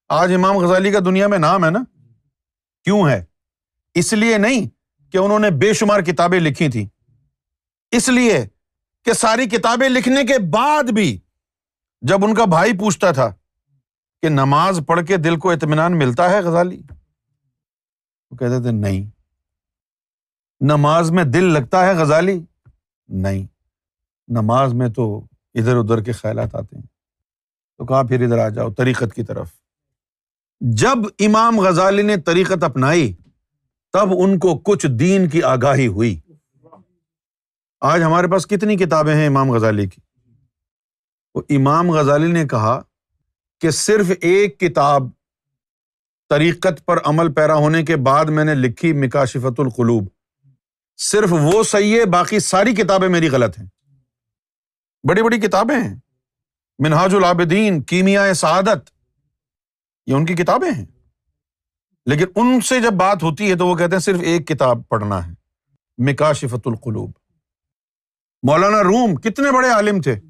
آج 0.09 0.35
امام 0.35 0.57
غزالی 0.57 0.91
کا 0.91 0.99
دنیا 0.99 1.27
میں 1.27 1.39
نام 1.39 1.65
ہے 1.65 1.71
نا، 1.71 1.79
کیوں 2.85 3.09
ہے؟ 3.09 3.25
اس 3.95 4.13
لیے 4.13 4.39
نہیں 4.39 4.69
کہ 5.13 5.19
انہوں 5.19 5.39
نے 5.39 5.51
بے 5.51 5.73
شمار 5.73 6.01
کتابیں 6.01 6.41
لکھی 6.41 6.69
تھی 6.69 6.89
اس 7.91 8.09
لیے 8.09 8.49
کہ 9.05 9.13
ساری 9.13 9.47
کتابیں 9.47 9.89
لکھنے 9.89 10.25
کے 10.25 10.39
بعد 10.51 10.85
بھی 10.85 11.21
جب 12.01 12.25
ان 12.25 12.35
کا 12.35 12.45
بھائی 12.45 12.79
پوچھتا 12.79 13.13
تھا 13.13 13.35
کہ 14.23 14.29
نماز 14.29 14.81
پڑھ 14.87 15.07
کے 15.07 15.17
دل 15.17 15.37
کو 15.37 15.51
اطمینان 15.51 15.99
ملتا 15.99 16.31
ہے 16.31 16.41
غزالی؟ 16.41 16.83
وہ 18.31 18.37
کہتے 18.37 18.63
تھے، 18.63 18.71
نہیں۔ 18.71 19.11
نماز 20.61 21.11
میں 21.11 21.25
دل 21.25 21.45
لگتا 21.45 21.87
ہے 21.87 21.95
غزالی؟ 21.95 22.41
نہیں۔ 23.09 23.47
نماز 24.29 24.75
میں 24.75 24.89
تو 24.89 25.28
ادھر 25.55 25.77
ادھر 25.77 26.01
کے 26.01 26.13
خیالات 26.13 26.55
آتے 26.55 26.77
ہیں۔ 26.77 26.87
تو 27.79 27.87
کہا 27.87 28.03
پھر 28.03 28.25
ادھر 28.25 28.39
آ 28.39 28.49
جاؤ؟ 28.49 28.71
طریقت 28.71 29.15
کی 29.15 29.23
طرف۔ 29.23 29.49
جب 30.61 30.99
امام 31.19 31.61
غزالی 31.61 32.03
نے 32.03 32.17
طریقت 32.17 32.65
اپنائی، 32.65 33.13
تب 33.93 34.09
ان 34.19 34.39
کو 34.39 34.59
کچھ 34.59 34.87
دین 34.87 35.29
کی 35.29 35.43
آگاہی 35.43 35.87
ہوئی۔ 35.87 36.21
آج 37.81 38.03
ہمارے 38.03 38.27
پاس 38.27 38.47
کتنی 38.47 38.77
کتابیں 38.77 39.15
ہیں 39.15 39.27
امام 39.27 39.51
غزالی 39.51 39.87
کی؟ 39.87 40.01
وہ 41.35 41.43
امام 41.49 41.91
غزالی 41.91 42.33
نے 42.33 42.47
کہا 42.47 42.81
کہ 43.61 43.71
صرف 43.71 44.07
ایک 44.21 44.61
کتاب 44.61 45.03
طریقت 46.29 46.87
پر 46.87 46.99
عمل 47.05 47.33
پیرا 47.33 47.55
ہونے 47.55 47.83
کے 47.83 47.97
بعد 47.97 48.25
میں 48.25 48.45
نے 48.45 48.55
لکھی 48.55 48.93
مکاشفت 48.93 49.61
القلوب۔ 49.61 50.09
صرف 50.97 51.29
وہ 51.31 51.63
صحیح 51.63 52.01
ہے، 52.01 52.05
باقی 52.05 52.39
ساری 52.39 52.75
کتابیں 52.75 53.09
میری 53.09 53.29
غلط 53.29 53.59
ہیں۔ 53.59 53.67
بڑی 55.03 55.23
بڑی 55.23 55.39
کتابیں 55.39 55.81
ہیں۔ 55.81 55.97
منہاج 56.79 57.15
العابدین، 57.15 57.83
کیمیا 57.83 58.35
سعادت، 58.35 58.91
یہ 60.07 60.15
ان 60.15 60.27
کی 60.27 60.35
کتابیں 60.35 60.71
ہیں۔ 60.71 60.87
لیکن 62.07 62.25
ان 62.35 62.61
سے 62.61 62.81
جب 62.81 62.93
بات 62.93 63.23
ہوتی 63.23 63.51
ہے 63.51 63.55
تو 63.55 63.67
وہ 63.67 63.77
کہتے 63.77 63.93
ہیں 63.93 64.01
صرف 64.01 64.21
ایک 64.21 64.49
کتاب 64.49 64.89
پڑھنا 64.89 65.27
ہے 65.27 65.33
مکاشفت 65.99 66.67
القلوب۔ 66.67 67.11
مولانا 68.43 68.83
روم 68.83 69.17
کتنے 69.17 69.53
بڑے 69.53 69.69
عالم 69.69 70.01
تھے۔ 70.01 70.21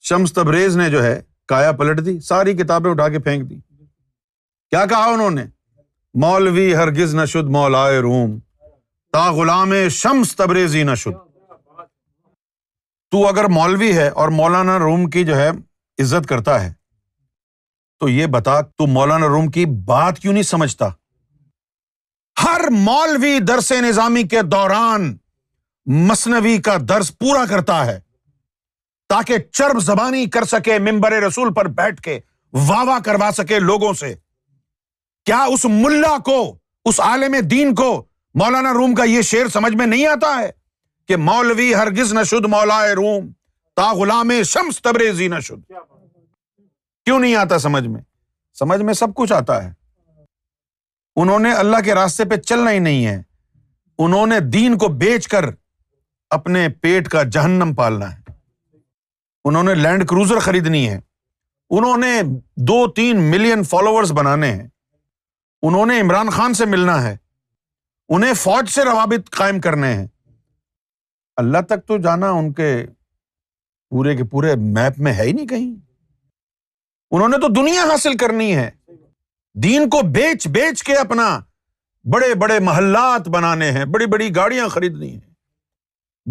شمس 0.00 0.32
تبریز 0.32 0.76
نے 0.76 0.90
جو 0.90 1.02
ہے 1.02 1.22
کایا 1.46 1.72
پلٹ 1.72 2.06
دی، 2.06 2.20
ساری 2.20 2.54
کتابیں 2.54 2.90
اٹھا 2.90 3.08
کے 3.08 3.18
پھینک 3.18 3.50
دی۔ 3.50 3.60
کیا 4.70 4.86
کہا 4.86 5.04
انہوں 5.04 5.30
نے؟ 5.30 5.44
مولوی 6.14 6.74
ہرگز 6.74 7.14
نہ 7.14 7.24
شد 7.24 7.48
مولائے 7.48 7.98
روم، 7.98 8.38
تا 9.12 9.32
غلام 9.32 9.88
شمس 9.90 10.36
تبریزی 10.36 10.82
نہ 10.82 10.94
شد۔ 10.94 11.27
تو 13.12 13.26
اگر 13.26 13.44
مولوی 13.44 13.96
ہے 13.96 14.08
اور 14.08 14.28
مولانا 14.28 14.78
روم 14.78 15.08
کی 15.10 15.24
جو 15.24 15.36
ہے 15.36 15.48
عزت 15.98 16.28
کرتا 16.28 16.62
ہے، 16.64 16.72
تو 18.00 18.08
یہ 18.08 18.26
بتا، 18.26 18.60
تو 18.60 18.86
مولانا 18.86 19.26
روم 19.26 19.50
کی 19.50 19.64
بات 19.84 20.18
کیوں 20.18 20.32
نہیں 20.32 20.42
سمجھتا؟ 20.42 20.88
ہر 22.36 22.60
مولوی 22.70 23.38
درس 23.38 23.72
نظامی 23.72 24.22
کے 24.22 24.42
دوران 24.42 25.16
مصنوی 25.86 26.56
کا 26.58 26.76
درس 26.88 27.16
پورا 27.18 27.44
کرتا 27.46 27.84
ہے، 27.86 27.98
تاکہ 29.10 29.38
چرب 29.38 29.80
زبانی 29.80 30.24
کر 30.26 30.44
سکے 30.44 30.78
ممبر 30.78 31.12
رسول 31.22 31.52
پر 31.54 31.68
بیٹھ 31.72 32.00
کے 32.00 32.18
واہ 32.52 32.84
واہ 32.84 32.98
کروا 32.98 33.30
سکے 33.36 33.58
لوگوں 33.58 33.92
سے۔ 33.92 34.14
کیا 35.26 35.42
اس 35.44 35.64
ملا 35.64 36.16
کو، 36.18 36.38
اس 36.84 37.00
عالم 37.00 37.34
دین 37.50 37.74
کو 37.74 37.90
مولانا 38.34 38.72
روم 38.72 38.94
کا 38.94 39.04
یہ 39.04 39.22
شعر 39.22 39.48
سمجھ 39.48 39.74
میں 39.76 39.86
نہیں 39.86 40.06
آتا 40.06 40.38
ہے؟ 40.38 40.50
کہ 41.08 41.16
مولوی 41.16 41.74
ہرگز 41.74 42.12
نہ 42.12 42.22
شد 42.22 42.44
مولا 42.44 42.94
روم، 42.94 43.32
تا 43.76 43.92
غلام 43.92 44.30
شمس 44.44 44.82
تبریزی 44.82 45.28
نہ 45.28 45.40
شد۔ 45.40 45.72
کیوں 47.04 47.18
نہیں 47.18 47.34
آتا 47.34 47.58
سمجھ 47.58 47.86
میں؟ 47.86 48.00
سمجھ 48.58 48.82
میں 48.82 48.94
سب 48.94 49.14
کچھ 49.14 49.32
آتا 49.32 49.64
ہے۔ 49.64 49.72
انہوں 51.16 51.38
نے 51.38 51.52
اللہ 51.52 51.76
کے 51.84 51.94
راستے 51.94 52.24
پہ 52.24 52.36
چلنا 52.36 52.70
ہی 52.70 52.78
نہیں 52.78 53.06
ہے۔ 53.06 53.22
انہوں 53.98 54.26
نے 54.26 54.40
دین 54.40 54.78
کو 54.78 54.88
بیچ 54.88 55.28
کر 55.28 55.44
اپنے 56.30 56.68
پیٹ 56.68 57.08
کا 57.08 57.22
جہنم 57.22 57.74
پالنا 57.74 58.16
ہے۔ 58.16 58.30
انہوں 59.44 59.62
نے 59.62 59.74
لینڈ 59.74 60.08
کروزر 60.08 60.38
خریدنی 60.38 60.88
ہے۔ 60.88 61.00
انہوں 61.70 61.96
نے 61.96 62.22
دو 62.56 62.92
تین 62.92 63.20
ملین 63.20 63.64
فالوورز 63.64 64.12
بنانے 64.12 64.52
ہیں۔ 64.52 64.68
انہوں 65.62 65.86
نے 65.86 66.00
عمران 66.00 66.30
خان 66.30 66.54
سے 66.54 66.66
ملنا 66.66 67.02
ہے۔ 67.02 67.16
انہیں 68.08 68.34
فوج 68.34 68.68
سے 68.68 68.84
روابط 68.84 69.30
قائم 69.30 69.60
کرنے 69.60 69.94
ہیں۔ 69.94 70.06
اللہ 71.38 71.58
تک 71.68 71.86
تو 71.86 71.98
جانا 71.98 72.30
ان 72.30 72.52
کے 72.52 72.86
پورے 73.88 74.16
کے 74.16 74.24
پورے 74.24 74.54
میپ 74.56 74.98
میں 74.98 75.12
ہے 75.12 75.22
ہی 75.22 75.32
نہیں 75.32 75.46
کہیں۔ 75.46 75.76
انہوں 77.10 77.28
نے 77.28 77.36
تو 77.36 77.48
دنیا 77.48 77.82
حاصل 77.82 78.16
کرنی 78.16 78.56
ہے۔ 78.56 78.70
دین 79.54 79.88
کو 79.88 80.00
بیچ 80.12 80.48
بیچ 80.48 80.82
کے 80.82 80.94
اپنا 80.94 81.40
بڑے 82.04 82.34
بڑے 82.34 82.58
محلات 82.58 83.28
بنانے 83.28 83.70
ہیں، 83.70 83.84
بڑی 83.84 84.06
بڑی 84.06 84.36
گاڑیاں 84.36 84.68
خریدنی 84.68 85.12
ہیں۔ 85.12 85.34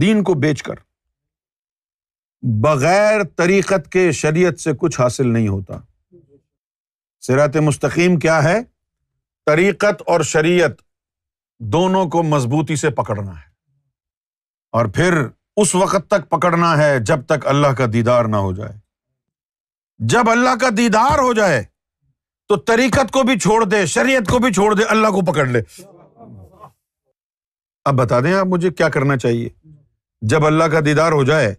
دین 0.02 0.24
کو 0.24 0.34
بیچ 0.34 0.64
کر۔ 0.64 0.76
بغیر 2.42 3.24
طریقت 3.24 3.92
کے 3.92 4.12
شریعت 4.12 4.60
سے 4.60 4.72
کچھ 4.80 5.02
حاصل 5.02 5.28
نہیں 5.28 5.48
ہوتا۔ 5.48 5.74
سیرات 7.22 7.56
مستقیم 7.56 8.20
کیا 8.20 8.44
ہے؟ 8.44 8.60
طریقت 9.46 10.04
اور 10.08 10.22
شریعت 10.22 10.72
دونوں 11.60 12.06
کو 12.06 12.24
مضبوطی 12.24 12.76
سے 12.76 12.90
پکڑنا 12.90 13.32
ہے۔ 13.32 13.57
اور 14.78 14.86
پھر 14.86 15.28
اس 15.56 15.76
وقت 15.76 16.10
تک 16.10 16.30
پکڑنا 16.30 16.78
ہے 16.78 17.00
جب 17.00 17.26
تک 17.26 17.48
اللہ 17.48 17.68
کا 17.68 17.86
دیدار 17.94 18.26
نہ 18.26 18.36
ہو 18.36 18.54
جائے۔ 18.54 18.80
جب 19.98 20.30
اللہ 20.30 20.56
کا 20.62 20.68
دیدار 20.78 21.20
ہو 21.20 21.34
جائے 21.34 21.64
تو 22.48 22.56
طریقت 22.56 23.12
کو 23.12 23.24
بھی 23.24 23.40
چھوڑ 23.40 23.66
دے، 23.66 23.86
شریعت 23.86 24.30
کو 24.30 24.40
بھی 24.40 24.54
چھوڑ 24.54 24.74
دے، 24.74 24.84
اللہ 24.84 25.08
کو 25.08 25.32
پکڑ 25.32 25.46
لے۔ 25.46 25.62
اب 27.86 27.94
بتا 27.94 28.20
دیں 28.20 28.34
آپ 28.34 28.46
مجھے 28.46 28.70
کیا 28.70 28.90
کرنا 28.90 29.18
چاہیے؟ 29.18 29.50
جب 30.22 30.46
اللہ 30.46 30.64
کا 30.64 30.80
دیدار 30.86 31.12
ہو 31.12 31.24
جائے 31.24 31.56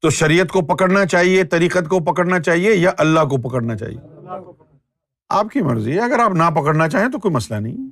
تو 0.00 0.10
شریعت 0.10 0.48
کو 0.48 0.60
پکڑنا 0.60 1.06
چاہیے، 1.06 1.44
طریقت 1.44 1.88
کو 1.88 2.12
پکڑنا 2.12 2.40
چاہیے 2.40 2.74
یا 2.74 2.90
اللہ 2.98 3.20
کو 3.20 3.48
پکڑنا 3.48 3.76
چاہیے؟ 3.76 4.00
آپ 5.28 5.46
کی 5.52 5.60
مرضی 5.60 5.92
ہے، 5.92 6.00
اگر 6.00 6.18
آپ 6.18 6.30
نہ 6.30 6.50
پکڑنا 6.50 6.88
چاہیں 6.88 7.08
تو 7.08 7.18
کوئی 7.18 7.34
مسئلہ 7.34 7.58
نہیں۔ 7.58 7.90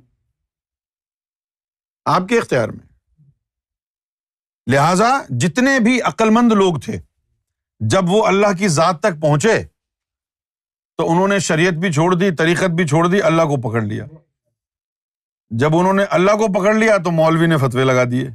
آپ 2.05 2.21
کے 2.29 2.37
اختیار 2.37 2.69
میں۔ 2.69 2.86
لہذا 4.67 5.21
جتنے 5.29 5.79
بھی 5.79 6.01
عقل 6.01 6.29
مند 6.29 6.51
لوگ 6.51 6.75
تھے، 6.75 7.01
جب 7.79 8.01
وہ 8.07 8.25
اللہ 8.25 8.47
کی 8.59 8.67
ذات 8.67 8.99
تک 8.99 9.21
پہنچے، 9.21 9.63
تو 10.97 11.11
انہوں 11.11 11.27
نے 11.27 11.39
شریعت 11.39 11.73
بھی 11.73 11.91
چھوڑ 11.91 12.15
دی، 12.15 12.31
طریقت 12.31 12.69
بھی 12.69 12.87
چھوڑ 12.87 13.07
دی، 13.07 13.21
اللہ 13.21 13.41
کو 13.41 13.69
پکڑ 13.69 13.81
لیا۔ 13.81 14.05
جب 15.49 15.75
انہوں 15.75 15.93
نے 15.93 16.03
اللہ 16.03 16.31
کو 16.31 16.61
پکڑ 16.61 16.73
لیا، 16.73 16.97
تو 16.97 17.11
مولوی 17.11 17.45
نے 17.45 17.57
فتوے 17.57 17.83
لگا 17.83 18.03
دیے۔ 18.03 18.29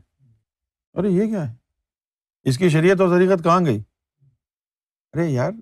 ارے، 0.95 1.09
یہ 1.09 1.27
کیا 1.27 1.51
ہے؟ 1.51 1.55
اس 2.43 2.59
کی 2.59 2.69
شریعت 2.69 3.01
اور 3.01 3.09
طریقت 3.09 3.45
کہاں 3.45 3.61
گئی؟ 3.65 3.83
ارے 5.13 5.27
یار، 5.27 5.53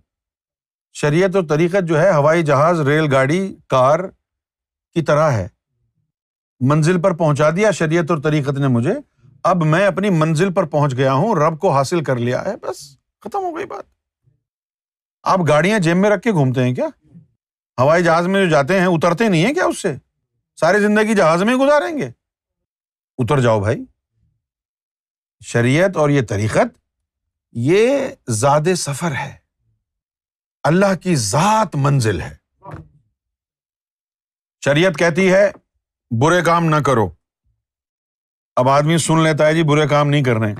شریعت 0.92 1.36
اور 1.36 1.44
طریقت 1.48 1.88
جو 1.88 2.00
ہے، 2.00 2.12
ہوائی 2.12 2.42
جہاز، 2.42 2.80
ریل 2.80 3.12
گاڑی، 3.12 3.56
کار 3.66 4.00
کی 4.94 5.02
طرح 5.02 5.30
ہے۔ 5.30 5.48
منزل 6.60 7.02
پر 7.02 7.16
پہنچا 7.16 7.50
دیا، 7.50 7.70
شریعت 7.70 8.10
اور 8.10 8.18
طریقت 8.18 8.58
نے 8.58 8.68
مجھے۔ 8.68 8.94
اب 9.44 9.64
میں 9.64 9.86
اپنی 9.86 10.10
منزل 10.10 10.52
پر 10.52 10.64
پہنچ 10.64 10.96
گیا 10.96 11.12
ہوں، 11.12 11.34
رب 11.34 11.58
کو 11.60 11.72
حاصل 11.72 12.04
کر 12.04 12.16
لیا 12.16 12.44
ہے، 12.44 12.56
بس 12.56 12.96
ختم 13.20 13.38
ہو 13.38 13.56
گئی 13.56 13.66
بات۔ 13.66 13.84
آپ 15.22 15.38
گاڑیاں 15.48 15.78
جیب 15.78 15.96
میں 15.96 16.10
رکھ 16.10 16.22
کے 16.22 16.32
گھومتے 16.32 16.64
ہیں 16.64 16.74
کیا؟ 16.74 16.86
ہوائی 17.78 18.04
جہاز 18.04 18.26
میں 18.26 18.44
جو 18.44 18.50
جاتے 18.50 18.80
ہیں، 18.80 18.86
اترتے 18.86 19.28
نہیں 19.28 19.46
ہیں 19.46 19.54
کیا 19.54 19.64
اس 19.64 19.82
سے؟ 19.82 19.94
ساری 20.56 20.80
زندگی 20.80 21.14
جہاز 21.14 21.42
میں 21.42 21.54
گزاریں 21.54 21.98
گے؟ 21.98 22.10
اتر 23.18 23.40
جاؤ 23.40 23.60
بھائی۔ 23.60 23.84
شریعت 25.44 25.96
اور 25.96 26.10
یہ 26.10 26.22
طریقت، 26.28 26.78
یہ 27.52 28.08
زاد 28.28 28.74
سفر 28.76 29.12
ہے۔ 29.12 29.36
اللہ 30.62 30.94
کی 31.02 31.16
ذات 31.16 31.76
منزل 31.76 32.20
ہے۔ 32.20 32.36
شریعت 34.64 34.96
کہتی 34.98 35.32
ہے، 35.32 35.50
برے 36.10 36.42
کام 36.42 36.64
نہ 36.64 36.76
کرو۔ 36.76 37.10
اب 38.60 38.68
آدمی 38.68 38.98
سن 38.98 39.22
لیتا 39.22 39.46
ہے 39.46 39.54
جی 39.54 39.62
برے 39.62 39.88
کام 39.88 40.08
نہیں 40.08 40.22
کر 40.22 40.36
رہے 40.36 40.54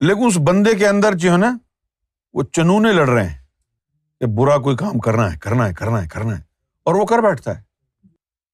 لیکن 0.00 0.26
اس 0.26 0.38
بندے 0.44 0.74
کے 0.74 0.88
اندر 0.88 1.14
جو 1.14 1.32
ہے 1.32 1.36
نا، 1.36 1.58
وہ 2.32 2.42
چنونے 2.52 2.92
لڑ 2.92 3.08
رہے 3.08 3.28
ہیں 3.28 3.38
کہ 4.20 4.26
برا 4.26 4.58
کوئی 4.58 4.76
کام 4.76 4.98
کرنا 4.98 5.32
ہے 5.32 5.38
کرنا 5.38 5.68
ہے 5.68 5.74
کرنا 5.74 6.02
ہے 6.02 6.08
کرنا 6.08 6.38
ہے۔ 6.38 6.42
اور 6.84 6.94
وہ 6.94 7.04
کر 7.04 7.18
بیٹھتا 7.18 7.58
ہے۔ 7.58 7.62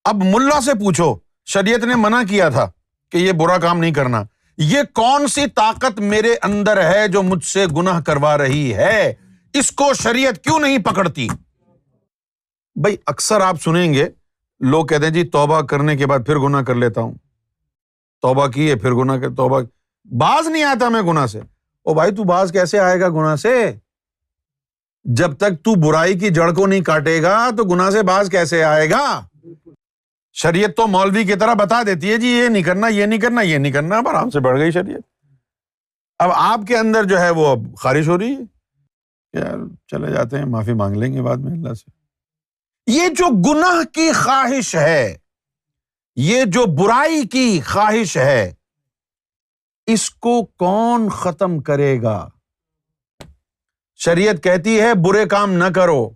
اب 0.05 0.15
ملا 0.15 0.61
سے 0.61 0.75
پوچھو، 0.75 1.17
شریعت 1.47 1.85
نے 1.85 1.95
منع 1.95 2.23
کیا 2.29 2.49
تھا 2.49 2.71
کہ 3.11 3.17
یہ 3.17 3.33
برا 3.33 3.59
کام 3.59 3.79
نہیں 3.79 3.95
کرنا۔ 3.95 4.23
یہ 4.59 4.79
کون 4.95 5.27
سی 5.27 5.47
طاقت 5.47 6.01
میرے 6.01 6.35
اندر 6.43 6.93
ہے 6.93 7.09
جو 7.09 7.23
مجھ 7.23 7.45
سے 7.45 7.67
گناہ 7.77 8.01
کروا 8.01 8.39
رہی 8.39 8.75
ہے؟ 8.75 9.13
اس 9.55 9.73
کو 9.73 9.95
شریعت 9.95 10.45
کیوں 10.45 10.59
نہیں 10.59 10.79
پکڑتی؟ 10.79 11.29
بھائی، 12.75 12.97
اکثر 13.07 13.41
آپ 13.41 13.57
سنیں 13.63 13.95
گے، 13.95 14.09
لوگ 14.61 14.87
کہتے 14.87 15.07
ہیں 15.07 15.13
جی 15.13 15.25
توبہ 15.25 15.61
کرنے 15.61 15.97
کے 15.97 16.07
بعد 16.07 16.19
پھر 16.27 16.37
گناہ 16.37 16.63
کر 16.63 16.75
لیتا 16.75 17.01
ہوں۔ 17.01 17.15
توبہ 18.23 18.47
کی 18.47 18.71
ہے، 18.71 18.77
پھر 18.77 18.93
گناہ 18.93 19.17
کر، 19.17 19.29
توبہ۔ 19.29 19.61
باز 20.05 20.49
نہیں 20.49 20.63
آتا 20.63 20.89
میں 20.89 21.03
گناہ 21.03 21.27
سے۔ 21.27 21.41
او 21.83 21.95
بھائی، 21.95 22.15
تو 22.15 22.25
باز 22.25 22.53
کیسے 22.53 22.79
آئے 22.79 23.01
گا 23.01 23.09
گناہ 23.09 23.37
سے؟ 23.37 23.73
جب 25.05 25.37
تک 25.37 25.65
تو 25.65 25.75
برائی 25.75 26.19
کی 26.19 26.29
جڑ 26.29 26.53
کو 26.53 26.67
نہیں 26.67 26.81
کاٹے 26.81 27.23
گا، 27.23 27.51
تو 27.57 27.65
گناہ 27.65 27.91
سے 27.91 28.03
باز 28.03 28.29
کیسے 28.31 28.65
آئے 28.65 28.91
گا؟ 28.91 29.27
شریعت 30.33 30.77
تو 30.77 30.87
مولوی 30.87 31.25
کی 31.25 31.35
طرح 31.35 31.55
بتا 31.55 31.83
دیتی 31.83 32.13
ہے 32.13 32.17
جی 32.17 32.29
یہ 32.29 32.49
نہیں 32.49 32.63
کرنا، 32.63 32.89
یہ 32.89 33.07
نہیں 33.07 33.21
کرنا، 33.21 33.41
یہ 33.41 33.59
نہیں 33.59 33.73
کرنا، 33.73 33.97
اب 33.97 34.09
آرام 34.09 34.31
سے 34.31 34.41
بڑھ 34.41 34.59
گئی 34.59 34.71
شریعت۔ 34.71 35.01
اب 36.19 36.31
آپ 36.35 36.61
کے 36.69 36.77
اندر 36.77 37.05
جو 37.05 37.21
ہے 37.21 37.31
وہ 37.31 37.47
اب 37.47 37.59
خارش 37.77 38.09
ہو 38.09 38.19
رہی 38.19 38.35
ہے۔ 38.35 38.41
یار، 39.33 39.57
چلے 39.87 40.13
جاتے 40.13 40.39
ہیں، 40.39 40.45
معافی 40.45 40.73
مانگ 40.73 40.97
لیں 40.97 41.15
گے 41.15 41.23
بعد 41.23 41.37
میں، 41.37 41.53
اللہ 41.53 41.73
سے۔ 41.73 41.91
یہ 42.87 43.09
جو 43.09 43.55
گناہ 43.55 43.85
کی 43.93 44.13
خواہش 44.13 44.77
ہے 44.77 45.17
یہ 46.17 46.45
جو 46.47 46.65
برائی 46.67 47.29
کی 47.29 47.61
خواہش 47.61 48.17
ہے، 48.17 48.53
اس 49.87 50.11
کو 50.11 50.45
کون 50.45 51.09
ختم 51.09 51.63
کرے 51.63 52.03
گا؟ 52.03 52.29
شریعت 53.97 54.43
کہتی 54.43 54.81
ہے، 54.81 54.95
برے 54.95 55.27
کام 55.27 55.53
نہ 55.53 55.65
کرو۔ 55.75 56.11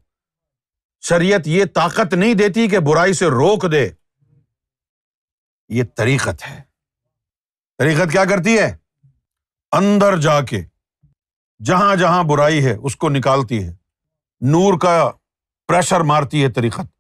شریعت 1.01 1.41
یہ 1.47 1.65
طاقت 1.75 2.15
نہیں 2.15 2.35
دیتی 2.35 2.69
کہ 2.69 2.79
برائی 2.79 3.13
سے 3.13 3.27
روک 3.27 3.73
دے۔ 3.73 3.91
یہ 5.69 5.83
طریقت 5.97 6.49
ہے۔ 6.49 6.63
طریقت 7.79 8.13
کیا 8.13 8.25
کرتی 8.25 8.59
ہے؟ 8.59 8.77
اندر 9.73 10.17
جا 10.17 10.41
کے، 10.41 10.63
جہاں 11.65 11.97
جہاں 11.97 12.23
برائی 12.23 12.65
ہے، 12.65 12.75
اس 12.75 12.97
کو 12.97 13.09
نکالتی 13.09 13.65
ہے۔ 13.65 13.71
نور 14.41 14.79
کا 14.79 15.11
پریشر 15.69 16.01
مارتی 16.01 16.45
ہے 16.45 16.53
طریقت۔ 16.53 16.94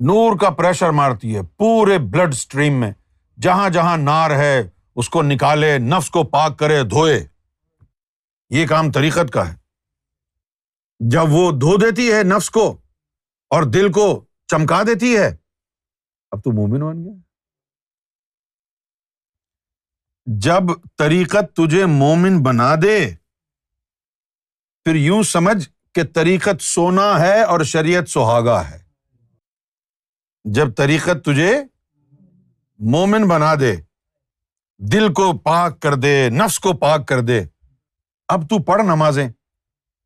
نور 0.00 0.38
کا 0.38 0.50
پریشر 0.50 0.90
مارتی 0.90 1.36
ہے 1.36 1.42
پورے 1.42 1.98
بلڈ 1.98 2.28
اسٹریم 2.28 2.80
میں۔ 2.80 2.92
جہاں 3.40 3.70
جہاں 3.70 3.96
نار 3.96 4.30
ہے، 4.30 4.62
اس 4.96 5.08
کو 5.08 5.22
نکالے، 5.22 5.78
نفس 5.78 6.10
کو 6.10 6.24
پاک 6.24 6.58
کرے، 6.58 6.82
دھوئے۔ 6.82 7.26
یہ 8.50 8.66
کام 8.66 8.92
طریقت 8.92 9.32
کا 9.32 9.52
ہے۔ 9.52 9.56
جب 11.00 11.22
وہ 11.28 11.50
دھو 11.50 11.76
دیتی 11.76 12.12
ہے 12.12 12.22
نفس 12.22 12.50
کو 12.50 12.76
اور 13.50 13.62
دل 13.62 13.92
کو 13.92 14.24
چمکا 14.46 14.82
دیتی 14.82 15.16
ہے، 15.16 15.36
اب 16.30 16.44
تو 16.44 16.52
مومن 16.52 16.80
بن 16.80 17.04
گیا۔ 17.04 17.14
جب 20.26 20.62
طریقت 20.98 21.56
تجھے 21.56 21.86
مومن 21.86 22.42
بنا 22.42 22.74
دے، 22.82 23.14
پھر 24.84 24.94
یوں 24.94 25.22
سمجھ 25.22 25.68
کہ 25.94 26.02
طریقت 26.04 26.62
سونا 26.62 27.20
ہے 27.20 27.42
اور 27.42 27.60
شریعت 27.60 28.08
سہاگا 28.08 28.70
ہے۔ 28.70 28.89
جب 30.44 30.74
طریقت 30.76 31.24
تجھے 31.24 31.62
مومن 32.78 33.28
بنا 33.28 33.54
دے، 33.60 33.76
دل 34.78 35.12
کو 35.12 35.38
پاک 35.38 35.80
کر 35.80 35.94
دے، 35.94 36.28
نفس 36.30 36.58
کو 36.58 36.72
پاک 36.72 37.08
کر 37.08 37.20
دے۔ 37.20 37.44
اب 38.28 38.42
تو 38.50 38.62
پڑھ 38.62 38.82
نمازیں۔ 38.82 39.28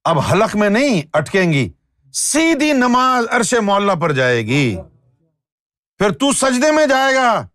اب 0.04 0.18
حلق 0.18 0.56
میں 0.56 0.70
نہیں 0.70 1.02
اٹکیں 1.12 1.52
گی، 1.52 1.72
سیدھی 2.12 2.72
نماز 2.72 3.24
عرش 3.30 3.54
معلّہ 3.54 3.92
پر 3.92 4.12
جائے 4.12 4.46
گی۔ 4.46 4.76
پھر 5.98 6.10
تو 6.10 6.32
سجدے 6.32 6.70
میں 6.70 6.86
جائے 6.86 7.14
گا، 7.14 7.46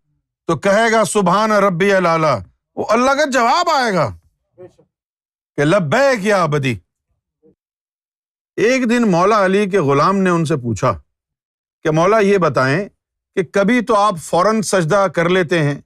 تو 0.46 0.58
کہے 0.58 0.92
گا، 0.92 1.04
سبحان 1.04 1.52
ربی 1.52 1.92
اللہ 1.92 2.38
وہ 2.74 2.86
اللہ 2.88 3.10
کا 3.10 3.24
جواب 3.24 3.70
آئے 3.70 3.92
گا 3.94 4.16
کہ 5.56 5.64
لبے 5.64 6.16
کیا 6.22 6.46
بدی 6.46 6.78
ایک 8.56 8.90
دن 8.90 9.10
مولا 9.10 9.44
علی 9.44 9.70
کے 9.70 9.80
غلام 9.80 10.18
نے 10.18 10.30
ان 10.30 10.44
سے 10.44 10.56
پوچھا 10.56 11.00
کہ 11.82 11.90
مولا 11.90 12.18
یہ 12.18 12.38
بتائیں 12.38 12.88
کہ 13.34 13.42
کبھی 13.42 13.80
تو 13.80 13.96
آپ 13.96 14.14
فوراً 14.22 14.62
سجدہ 14.62 15.06
کر 15.14 15.28
لیتے 15.28 15.62
ہیں 15.62 15.80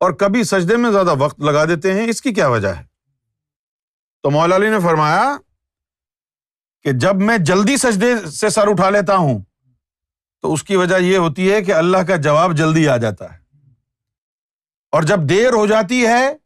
اور 0.00 0.12
کبھی 0.12 0.44
سجدے 0.44 0.76
میں 0.76 0.90
زیادہ 0.90 1.14
وقت 1.18 1.40
لگا 1.40 1.64
دیتے 1.64 1.94
ہیں، 1.94 2.08
اس 2.08 2.22
کی 2.22 2.34
کیا 2.34 2.48
وجہ 2.48 2.68
ہے؟ 2.68 2.84
تو 4.22 4.30
مولا 4.30 4.56
علی 4.56 4.70
نے 4.70 4.80
فرمایا 4.80 5.36
کہ 6.82 6.92
جب 6.92 7.16
میں 7.16 7.38
جلدی 7.38 7.76
سجدے 7.76 8.30
سے 8.30 8.48
سر 8.48 8.68
اٹھا 8.68 8.90
لیتا 8.90 9.16
ہوں 9.16 9.38
تو 10.42 10.52
اس 10.52 10.62
کی 10.62 10.76
وجہ 10.76 10.96
یہ 10.96 11.16
ہوتی 11.18 11.52
ہے 11.52 11.62
کہ 11.62 11.72
اللہ 11.72 11.98
کا 11.98 12.16
جواب 12.16 12.56
جلدی 12.56 12.88
آ 12.88 12.96
جاتا 12.96 13.34
ہے۔ 13.34 13.38
اور 14.92 15.02
جب 15.02 15.18
دیر 15.28 15.52
ہو 15.52 15.66
جاتی 15.66 16.06
ہے 16.06 16.36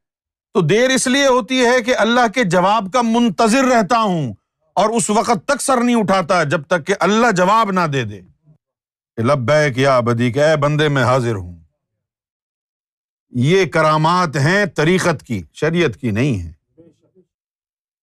تو 0.55 0.61
دیر 0.61 0.91
اس 0.91 1.07
لیے 1.07 1.27
ہوتی 1.27 1.65
ہے 1.65 1.83
کہ 1.83 1.97
اللہ 1.97 2.29
کے 2.35 2.45
جواب 2.45 2.87
کا 2.93 3.03
منتظر 3.03 3.65
رہتا 3.65 4.01
ہوں 4.01 4.33
اور 4.75 4.91
اس 4.91 5.11
وقت 5.11 5.49
تک 5.49 5.63
سر 5.63 5.77
نہیں 5.77 5.97
اٹھاتا 5.97 6.43
جب 6.43 6.63
تک 6.63 6.87
کہ 6.87 6.95
اللہ 7.01 7.31
جواب 7.31 7.71
نہ 7.71 7.81
دے 7.93 8.05
دے۔ 8.05 8.21
لبیک 9.19 9.79
یا 9.79 10.01
بدی 10.01 10.33
کہ 10.33 10.57
بندے 10.57 10.89
میں 10.89 11.05
حاضر 11.05 11.35
ہوں۔ 11.35 11.59
یہ 13.31 13.65
کرامات 13.65 14.37
ہیں 14.37 14.67
طریقت 14.67 15.23
کی، 15.23 15.43
شریعت 15.53 15.97
کی 15.97 16.11
نہیں 16.11 16.41
ہے 16.41 16.53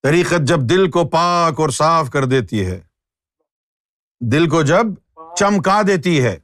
طریقت 0.04 0.42
جب 0.42 0.60
دل 0.60 0.90
کو 0.92 1.04
پاک 1.06 1.60
اور 1.60 1.70
صاف 1.70 2.10
کر 2.10 2.26
دیتی 2.26 2.66
ہے، 2.66 2.80
دل 4.22 4.50
کو 4.50 4.62
جب 4.62 4.88
چمکا 5.38 5.82
دیتی 5.88 6.24
ہے، 6.24 6.40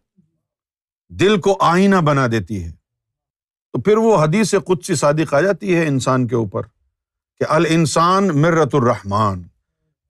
دل 1.09 1.39
کو 1.41 1.57
آئینہ 1.59 1.95
بنا 1.95 2.27
دیتی 2.27 2.63
ہے، 2.63 2.71
تو 3.73 3.81
پھر 3.81 3.97
وہ 3.97 4.23
حدیث 4.23 4.53
قدسی 4.65 4.95
صادق 4.95 5.33
آ 5.33 5.41
جاتی 5.41 5.75
ہے 5.75 5.87
انسان 5.87 6.27
کے 6.27 6.35
اوپر 6.35 6.61
کہ 7.39 7.45
ال 7.49 7.65
انسان 7.69 8.27
مرت 8.41 8.75
الرحمان 8.75 9.43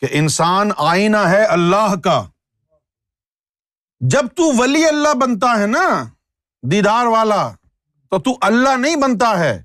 کہ 0.01 0.07
انسان 0.11 0.69
آئینہ 0.77 1.17
ہے 1.17 1.43
اللہ 1.45 1.95
کا۔ 2.03 2.23
جب 3.99 4.25
تو 4.35 4.57
ولی 4.57 4.85
اللہ 4.85 5.13
بنتا 5.13 5.59
ہے 5.59 5.67
نا، 5.67 6.03
دیدار 6.61 7.05
والا، 7.05 7.51
تو 8.09 8.19
تو 8.19 8.37
اللہ 8.41 8.77
نہیں 8.77 8.95
بنتا 8.95 9.39
ہے۔ 9.39 9.63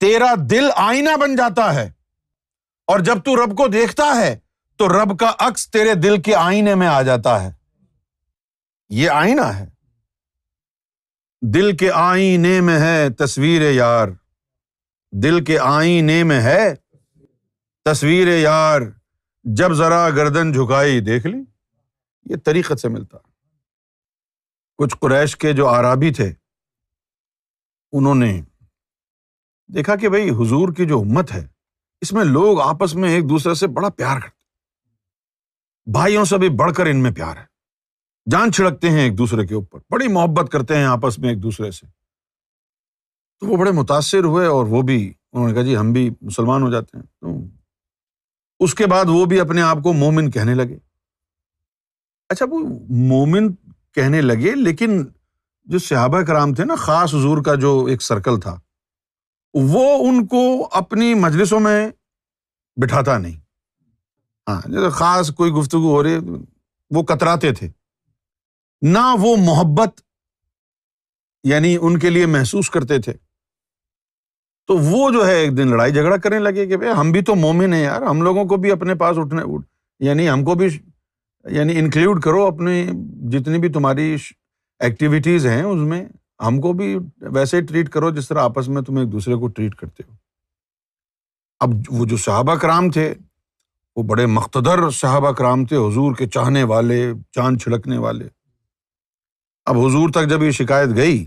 تیرا 0.00 0.34
دل 0.50 0.70
آئینہ 0.76 1.16
بن 1.16 1.36
جاتا 1.36 1.74
ہے۔ 1.74 1.92
اور 2.86 3.00
جب 3.00 3.18
تو 3.24 3.44
رب 3.44 3.56
کو 3.56 3.68
دیکھتا 3.68 4.12
ہے، 4.16 4.38
تو 4.76 4.88
رب 4.88 5.18
کا 5.18 5.32
عکس 5.38 5.70
تیرے 5.70 5.94
دل 5.94 6.22
کے 6.22 6.34
آئینے 6.34 6.74
میں 6.74 6.86
آ 6.86 7.02
جاتا 7.02 7.42
ہے۔ 7.42 7.52
یہ 8.88 9.10
آئینہ 9.10 9.40
ہے۔ 9.40 9.66
دل 11.42 11.76
کے 11.76 11.90
آئینے 11.92 12.60
میں 12.60 12.78
ہے 12.78 13.10
تصویر 13.10 13.70
یار۔ 13.70 14.08
دل 15.12 15.44
کے 15.44 15.58
آئینے 15.58 16.24
میں 16.24 16.40
ہے 16.40 16.74
تصویر 17.84 18.38
یار۔ 18.38 18.80
جب 19.44 19.72
ذرا 19.72 20.10
گردن 20.10 20.52
جھکائی، 20.52 21.00
دیکھ 21.00 21.26
لی، 21.26 21.38
یہ 22.24 22.36
طریقت 22.44 22.80
سے 22.80 22.88
ملتا۔ 22.88 23.29
کچھ 24.80 24.96
قریش 25.00 25.36
کے 25.36 25.52
جو 25.52 25.68
آرابی 25.68 26.12
تھے، 26.12 26.32
انہوں 27.92 28.14
نے 28.14 28.42
دیکھا 29.74 29.96
کہ 29.96 30.08
بھائی 30.08 30.30
حضور 30.30 30.72
کی 30.72 30.86
جو 30.86 31.00
امت 31.00 31.32
ہے، 31.32 31.46
اس 32.00 32.12
میں 32.12 32.24
لوگ 32.24 32.60
آپس 32.60 32.94
میں 32.94 33.10
ایک 33.10 33.28
دوسرے 33.28 33.54
سے 33.54 33.66
بڑا 33.66 33.88
پیار 33.88 34.20
کرتے 34.20 34.44
بھائیوں 35.92 36.24
سے 36.24 36.38
بھی 36.38 36.48
بڑھ 36.48 36.74
کر 36.74 36.86
ان 36.86 37.02
میں 37.02 37.10
پیار 37.10 37.36
ہے۔ 37.36 37.44
جان 38.30 38.52
چھڑکتے 38.52 38.90
ہیں 38.90 39.00
ایک 39.00 39.18
دوسرے 39.18 39.46
کے 39.46 39.54
اوپر، 39.54 39.78
بڑی 39.90 40.08
محبت 40.08 40.52
کرتے 40.52 40.76
ہیں 40.76 40.84
آپس 40.84 41.18
میں 41.18 41.28
ایک 41.28 41.42
دوسرے 41.42 41.70
سے۔ 41.70 41.86
تو 43.40 43.46
وہ 43.46 43.56
بڑے 43.56 43.70
متاثر 43.70 44.24
ہوئے 44.24 44.46
اور 44.46 44.66
وہ 44.66 44.82
بھی، 44.82 45.12
انہوں 45.32 45.48
نے 45.48 45.54
کہا 45.54 45.62
جی 45.62 45.76
ہم 45.76 45.92
بھی 45.92 46.10
مسلمان 46.20 46.62
ہو 46.62 46.70
جاتے 46.70 46.98
ہیں۔ 46.98 47.04
تو 47.20 47.34
اس 48.60 48.74
کے 48.74 48.86
بعد 48.86 49.04
وہ 49.08 49.24
بھی 49.24 49.40
اپنے 49.40 49.62
آپ 49.62 49.78
کو 49.82 49.92
مومن 49.92 50.30
کہنے 50.30 50.54
لگے۔ 50.54 50.78
اچھا 52.28 52.46
وہ 52.50 52.58
مومن 52.88 53.69
کہنے 53.94 54.20
لگے، 54.20 54.54
لیکن 54.54 55.04
جو 55.64 55.78
صحابہ 55.78 56.20
کرام 56.22 56.54
تھے 56.54 56.64
نا، 56.64 56.74
خاص 56.74 57.14
حضور 57.14 57.42
کا 57.42 57.54
جو 57.54 57.84
ایک 57.84 58.02
سرکل 58.02 58.40
تھا، 58.40 58.60
وہ 59.54 60.08
ان 60.08 60.26
کو 60.26 60.68
اپنی 60.72 61.14
مجلسوں 61.14 61.60
میں 61.60 61.90
بٹھاتا 62.76 63.18
نہیں۔ 63.18 63.40
ہاں 64.48 64.60
جیسے 64.64 64.90
خاص 64.90 65.30
کوئی 65.30 65.52
گفتگو 65.52 65.90
ہو 65.90 66.02
رہی، 66.02 66.18
وہ 66.90 67.02
کتراتے 67.02 67.52
تھے۔ 67.52 67.68
نہ 68.82 69.16
وہ 69.20 69.36
محبت 69.36 70.00
یعنی 71.44 71.76
ان 71.80 71.98
کے 71.98 72.10
لیے 72.10 72.26
محسوس 72.26 72.70
کرتے 72.70 72.98
تھے۔ 72.98 73.12
تو 74.66 74.78
وہ 74.78 75.10
جو 75.10 75.26
ہے، 75.26 75.34
ایک 75.34 75.56
دن 75.56 75.68
لڑائی 75.68 75.92
جھگڑا 75.92 76.16
کرنے 76.16 76.38
لگے 76.38 76.66
کہ 76.66 76.76
بھائی 76.76 76.92
ہم 76.98 77.12
بھی 77.12 77.22
تو 77.22 77.34
مومن 77.34 77.72
ہیں 77.72 77.82
یار، 77.82 78.02
ہم 78.02 78.22
لوگوں 78.22 78.44
کو 78.44 78.56
بھی 78.56 78.72
اپنے 78.72 78.94
پاس 78.94 79.16
اٹھنے 79.18 79.42
یعنی 80.00 80.30
ہم 80.30 80.44
کو 80.44 80.54
بھی 80.54 80.89
یعنی 81.44 81.78
انکلوڈ 81.78 82.22
کرو 82.22 82.46
اپنی 82.46 82.86
جتنی 83.30 83.58
بھی 83.58 83.68
تمہاری 83.68 84.16
ایکٹیویٹیز 84.78 85.46
ہیں 85.46 85.62
اس 85.62 85.78
میں، 85.78 86.06
ہم 86.46 86.60
کو 86.60 86.72
بھی 86.72 86.96
ویسے 87.20 87.56
ہی 87.56 87.62
ٹریٹ 87.62 87.88
کرو 87.88 88.10
جس 88.10 88.28
طرح 88.28 88.38
آپس 88.38 88.68
میں 88.68 88.82
تم 88.82 88.96
ایک 88.96 89.12
دوسرے 89.12 89.34
کو 89.34 89.48
ٹریٹ 89.48 89.74
کرتے 89.74 90.02
ہو۔ 90.08 90.12
اب 91.60 91.70
وہ 91.88 92.06
جو 92.06 92.16
صحابہ 92.16 92.54
کرام 92.54 92.90
تھے، 92.90 93.14
وہ 93.96 94.02
بڑے 94.02 94.26
مختدر 94.26 94.90
صحابہ 94.90 95.32
کرام 95.32 95.64
تھے، 95.64 95.76
حضور 95.76 96.14
کے 96.14 96.28
چاہنے 96.28 96.62
والے، 96.62 97.12
چاند 97.32 97.58
چھڑکنے 97.58 97.98
والے۔ 97.98 98.28
اب 99.64 99.78
حضور 99.78 100.10
تک 100.10 100.28
جب 100.28 100.42
یہ 100.42 100.50
شکایت 100.50 100.88
گئی 100.96 101.26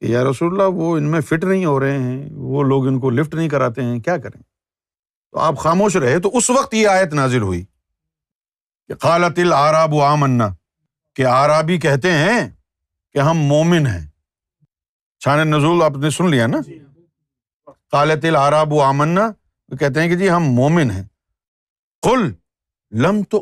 کہ 0.00 0.06
یا 0.06 0.24
رسول 0.24 0.52
اللہ، 0.52 0.74
وہ 0.74 0.96
ان 0.96 1.04
میں 1.04 1.20
فٹ 1.20 1.44
نہیں 1.44 1.64
ہو 1.64 1.80
رہے 1.80 1.98
ہیں، 1.98 2.28
وہ 2.32 2.62
لوگ 2.62 2.86
ان 2.86 3.00
کو 3.00 3.10
لفٹ 3.10 3.34
نہیں 3.34 3.48
کراتے 3.48 3.82
ہیں، 3.82 4.00
کیا 4.00 4.16
کریں؟ 4.16 4.42
تو 5.32 5.38
آپ 5.38 5.58
خاموش 5.58 5.96
رہے 5.96 6.18
تو 6.18 6.36
اس 6.36 6.50
وقت 6.50 6.74
یہ 6.74 6.88
آیت 6.88 7.12
نازل 7.12 7.42
ہوئی۔ 7.42 7.64
کہ 8.88 8.94
خالت 8.94 9.38
العراب 9.38 9.94
و 9.94 10.02
آمنا 10.02 10.48
کہ 11.14 11.24
آرابی 11.24 11.78
کہتے 11.78 12.12
ہیں 12.12 12.50
کہ 13.12 13.18
ہم 13.18 13.38
مومن 13.38 13.86
ہیں۔ 13.86 14.10
چھان 15.18 15.50
نزول 15.50 15.82
آپ 15.82 15.90
نے 15.90 16.10
سن 16.10 16.30
لیا 16.30 16.46
نا؟ 16.46 16.58
خالت 17.92 18.24
العراب 18.24 18.72
و 18.72 18.80
آمنا 18.82 19.30
کہتے 19.76 20.00
ہیں 20.00 20.08
کہ 20.08 20.16
جی 20.16 20.30
ہم 20.30 20.42
مومن 20.42 20.90
ہیں۔ 20.90 21.02
کل 22.02 22.34
لم 22.90 23.22
تو 23.22 23.40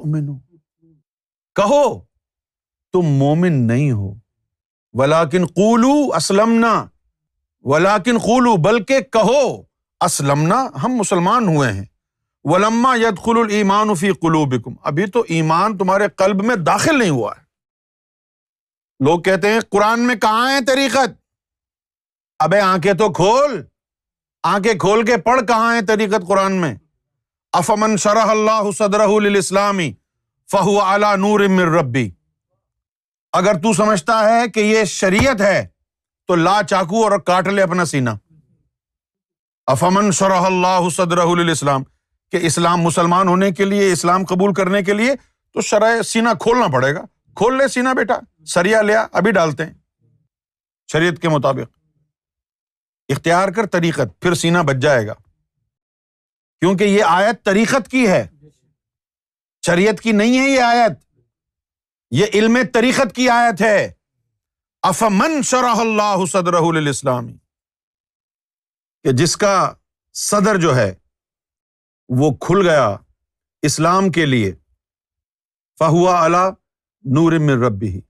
کہو 1.55 2.01
تم 2.93 3.03
مومن 3.03 3.53
نہیں 3.53 3.93
ہو۔ 3.93 4.15
ولاکن 4.93 5.47
قولو 5.47 6.15
اسلمنا۔ 6.15 6.87
ولاکن 7.61 8.19
قولو 8.19 8.57
بلکہ 8.57 9.01
کہو 9.01 9.63
اسلمنا 10.01 10.67
ہم 10.85 10.93
مسلمان 10.93 11.49
ہوئے 11.49 11.73
ہیں۔ 11.73 11.85
ولما 12.51 12.95
ید 12.95 13.19
خل 13.19 13.39
المان 13.39 13.95
فی 13.95 14.13
قلوبکم۔ 14.13 14.75
ابھی 14.83 15.07
تو 15.07 15.25
ایمان 15.29 15.79
تمہارے 15.79 16.09
قلب 16.17 16.45
میں 16.45 16.57
داخل 16.57 16.99
نہیں 16.99 17.11
ہوا 17.11 17.33
ہے۔ 17.39 17.47
لوگ 19.05 19.21
کہتے 19.21 19.53
ہیں، 19.53 19.61
قرآن 19.71 20.01
میں 20.01 20.15
کہاں 20.15 20.51
ہے 20.51 20.65
طریقت 20.65 21.11
ابے 22.39 22.61
آنکھیں 22.61 22.93
تو 22.93 23.13
کھول۔ 23.13 23.63
آنکھیں 24.43 24.75
کھول 24.75 25.07
کے 25.07 25.17
پڑھ 25.17 25.41
کہاں 25.49 25.75
ہے 25.75 25.83
طریقت 25.83 26.27
قرآن 26.29 26.53
میں؟ 26.53 26.75
افمن 27.53 27.97
شرح 27.97 28.27
اللہ 28.27 28.71
صدر 28.79 29.01
اسلامی 29.37 29.93
فہو 30.51 30.81
اعلی 30.81 31.17
نور 31.17 31.41
ربی۔ 31.67 32.11
اگر 33.33 33.55
تو 33.55 33.73
سمجھتا 33.73 34.29
ہے 34.31 34.49
کہ 34.49 34.61
یہ 34.61 34.85
شریعت 34.85 35.41
ہے، 35.41 35.67
تو 36.27 36.35
لا 36.35 36.61
چاقو 36.71 37.03
اور 37.05 37.19
کاٹ 37.19 37.47
لے 37.47 37.63
اپنا 37.63 37.85
سینا 37.85 38.15
افامن 39.67 40.11
شرح 40.11 40.41
اللہ 40.41 40.89
صدر 40.89 41.19
اسلام 41.51 41.83
کہ 42.33 42.37
اسلام 42.43 42.81
مسلمان 42.81 43.29
ہونے 43.29 43.51
کے 43.51 43.65
لیے، 43.65 43.93
اسلام 43.93 44.25
قبول 44.25 44.55
کرنے 44.55 44.83
کے 44.83 44.93
لیے، 44.93 45.15
تو 45.53 45.61
شرح 45.61 46.03
سینا 46.03 46.35
کھولنا 46.35 46.67
پڑے 46.67 46.95
گا۔ 46.95 47.01
کھول 47.35 47.59
لے 47.59 47.69
سینا 47.69 47.93
بیٹا، 47.93 48.45
سریا 48.47 48.83
لیا، 48.83 49.07
ابھی 49.12 49.33
ڈالتے 49.33 49.67
ہیں۔ 49.67 49.75
شریعت 50.93 51.23
کے 51.23 51.29
مطابق۔ 51.29 51.79
اختیار 53.09 53.49
کر 53.49 53.67
طریقت، 53.67 54.21
پھر 54.21 54.35
سینا 54.35 54.62
بچ 54.62 54.77
جائے 54.83 55.07
گا۔ 55.07 55.12
کیونکہ 56.61 56.85
یہ 56.85 57.05
آیت 57.07 57.45
طریقت 57.45 57.91
کی 57.91 58.09
ہے۔ 58.09 58.29
شریعت 59.67 60.01
کی 60.01 60.12
نہیں 60.12 60.39
ہے 60.39 60.49
یہ 60.49 60.61
آیت۔ 60.61 61.21
یہ 62.11 62.27
علم 62.35 62.59
طریقت 62.73 63.17
کی 63.17 63.29
آیت 63.29 63.62
ہے۔ 63.62 63.93
افمن 64.83 65.43
شرح 65.43 65.75
اللہ 65.77 66.27
صدر 66.27 66.55
الاسلامی 66.55 67.37
کہ 69.03 69.12
جس 69.12 69.37
کا 69.37 69.73
صدر 70.12 70.57
جو 70.57 70.77
ہے 70.77 70.95
وہ 72.09 72.37
کھل 72.37 72.69
گیا 72.69 72.97
اسلام 73.62 74.11
کے 74.11 74.27
لیے۔ 74.27 74.55
فہوا 75.79 76.25
اللہ 76.25 76.51
نور 77.05 77.33
من 77.33 77.51
رب 77.51 77.83
ہی 77.83 78.01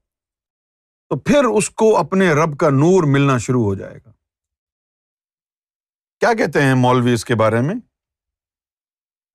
تو 1.08 1.18
پھر 1.18 1.44
اس 1.44 1.70
کو 1.70 1.96
اپنے 1.96 2.32
رب 2.32 2.58
کا 2.58 2.70
نور 2.70 3.02
ملنا 3.06 3.38
شروع 3.38 3.64
ہو 3.64 3.74
جائے 3.74 3.98
گا۔ 4.06 4.10
کیا 6.20 6.34
کہتے 6.34 6.62
ہیں 6.62 6.74
مولوی 6.74 7.12
اس 7.12 7.24
کے 7.24 7.34
بارے 7.34 7.60
میں؟ 7.60 7.74